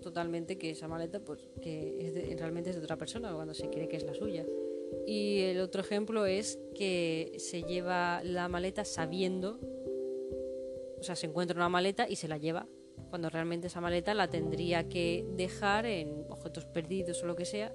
totalmente 0.00 0.58
que 0.58 0.70
esa 0.70 0.88
maleta 0.88 1.20
pues 1.20 1.48
que 1.62 1.98
es 2.00 2.38
realmente 2.38 2.70
es 2.70 2.76
de 2.76 2.82
otra 2.82 2.96
persona 2.96 3.32
cuando 3.34 3.54
se 3.54 3.68
cree 3.70 3.88
que 3.88 3.96
es 3.96 4.04
la 4.04 4.14
suya. 4.14 4.46
Y 5.06 5.40
el 5.42 5.60
otro 5.60 5.80
ejemplo 5.80 6.26
es 6.26 6.58
que 6.74 7.34
se 7.38 7.62
lleva 7.62 8.22
la 8.24 8.48
maleta 8.48 8.84
sabiendo, 8.84 9.60
o 10.98 11.02
sea, 11.02 11.16
se 11.16 11.26
encuentra 11.26 11.56
una 11.56 11.68
maleta 11.68 12.08
y 12.08 12.16
se 12.16 12.28
la 12.28 12.38
lleva, 12.38 12.66
cuando 13.08 13.30
realmente 13.30 13.68
esa 13.68 13.80
maleta 13.80 14.14
la 14.14 14.28
tendría 14.28 14.88
que 14.88 15.26
dejar 15.36 15.86
en 15.86 16.24
objetos 16.28 16.64
perdidos 16.66 17.22
o 17.22 17.26
lo 17.26 17.36
que 17.36 17.44
sea. 17.44 17.74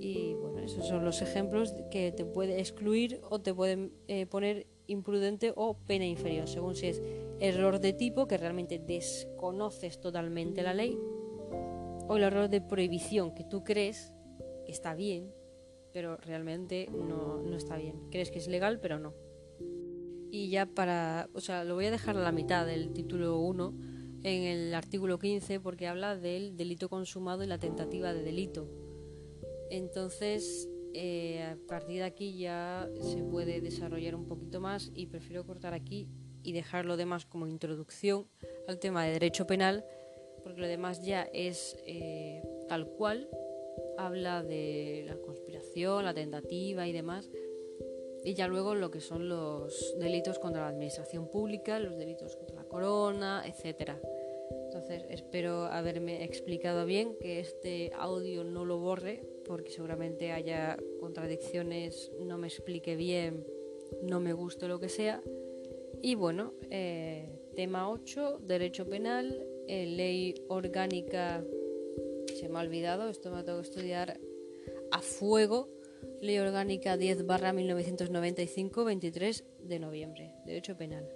Y 0.00 0.34
bueno, 0.34 0.60
esos 0.60 0.86
son 0.86 1.04
los 1.04 1.22
ejemplos 1.22 1.74
que 1.90 2.12
te 2.12 2.24
puede 2.24 2.60
excluir 2.60 3.20
o 3.30 3.40
te 3.40 3.54
pueden 3.54 3.92
eh, 4.06 4.26
poner 4.26 4.66
imprudente 4.86 5.52
o 5.56 5.78
pena 5.78 6.06
inferior, 6.06 6.46
según 6.48 6.74
si 6.74 6.88
es 6.88 7.02
error 7.40 7.80
de 7.80 7.92
tipo, 7.92 8.26
que 8.26 8.36
realmente 8.36 8.78
desconoces 8.78 10.00
totalmente 10.00 10.62
la 10.62 10.74
ley, 10.74 10.98
o 12.08 12.16
el 12.16 12.22
error 12.22 12.48
de 12.48 12.60
prohibición, 12.60 13.34
que 13.34 13.44
tú 13.44 13.62
crees 13.64 14.12
que 14.64 14.72
está 14.72 14.94
bien, 14.94 15.32
pero 15.92 16.16
realmente 16.16 16.88
no, 16.90 17.42
no 17.42 17.56
está 17.56 17.76
bien. 17.76 18.08
Crees 18.10 18.30
que 18.30 18.38
es 18.38 18.48
legal, 18.48 18.80
pero 18.80 18.98
no. 18.98 19.14
Y 20.30 20.50
ya 20.50 20.66
para, 20.66 21.28
o 21.32 21.40
sea, 21.40 21.64
lo 21.64 21.74
voy 21.74 21.86
a 21.86 21.90
dejar 21.90 22.16
a 22.16 22.20
la 22.20 22.32
mitad 22.32 22.66
del 22.66 22.92
título 22.92 23.40
1 23.40 23.74
en 24.22 24.42
el 24.42 24.74
artículo 24.74 25.18
15 25.18 25.60
porque 25.60 25.86
habla 25.86 26.16
del 26.16 26.56
delito 26.56 26.88
consumado 26.88 27.44
y 27.44 27.46
la 27.46 27.58
tentativa 27.58 28.12
de 28.12 28.22
delito. 28.22 28.68
Entonces, 29.70 30.68
eh, 30.94 31.42
a 31.42 31.56
partir 31.66 31.98
de 31.98 32.04
aquí 32.04 32.38
ya 32.38 32.88
se 33.00 33.22
puede 33.22 33.60
desarrollar 33.60 34.14
un 34.14 34.26
poquito 34.26 34.60
más 34.60 34.90
y 34.94 35.06
prefiero 35.06 35.44
cortar 35.46 35.74
aquí 35.74 36.08
y 36.42 36.52
dejar 36.52 36.84
lo 36.84 36.96
demás 36.96 37.26
como 37.26 37.46
introducción 37.46 38.28
al 38.66 38.78
tema 38.78 39.04
de 39.04 39.12
derecho 39.12 39.46
penal, 39.46 39.84
porque 40.42 40.60
lo 40.60 40.66
demás 40.66 41.02
ya 41.02 41.28
es 41.32 41.76
eh, 41.86 42.42
tal 42.68 42.86
cual, 42.86 43.28
habla 43.96 44.42
de 44.42 45.04
la 45.06 45.16
conspiración, 45.16 46.04
la 46.04 46.14
tentativa 46.14 46.86
y 46.86 46.92
demás, 46.92 47.30
y 48.24 48.34
ya 48.34 48.48
luego 48.48 48.74
lo 48.74 48.90
que 48.90 49.00
son 49.00 49.28
los 49.28 49.94
delitos 49.98 50.38
contra 50.38 50.62
la 50.62 50.68
administración 50.68 51.30
pública, 51.30 51.78
los 51.78 51.96
delitos 51.96 52.36
contra 52.36 52.56
la 52.56 52.64
corona, 52.64 53.44
etcétera. 53.46 54.00
Entonces 54.64 55.04
espero 55.08 55.64
haberme 55.64 56.24
explicado 56.24 56.84
bien, 56.86 57.16
que 57.20 57.40
este 57.40 57.90
audio 57.94 58.44
no 58.44 58.64
lo 58.64 58.78
borre, 58.78 59.22
porque 59.44 59.70
seguramente 59.70 60.32
haya 60.32 60.76
contradicciones, 61.00 62.12
no 62.20 62.38
me 62.38 62.48
explique 62.48 62.96
bien, 62.96 63.46
no 64.02 64.20
me 64.20 64.32
guste 64.32 64.68
lo 64.68 64.78
que 64.78 64.88
sea. 64.88 65.22
Y 66.02 66.14
bueno, 66.14 66.52
eh, 66.70 67.28
tema 67.56 67.90
8, 67.90 68.40
derecho 68.46 68.88
penal, 68.88 69.44
eh, 69.66 69.86
ley 69.86 70.34
orgánica, 70.48 71.44
se 72.38 72.48
me 72.48 72.58
ha 72.58 72.62
olvidado, 72.62 73.08
esto 73.08 73.30
me 73.30 73.42
tengo 73.42 73.60
que 73.60 73.68
estudiar 73.68 74.20
a 74.92 75.00
fuego, 75.00 75.68
ley 76.20 76.38
orgánica 76.38 76.96
10 76.96 77.26
barra 77.26 77.52
1995, 77.52 78.84
23 78.84 79.44
de 79.64 79.78
noviembre, 79.80 80.34
derecho 80.46 80.76
penal. 80.76 81.08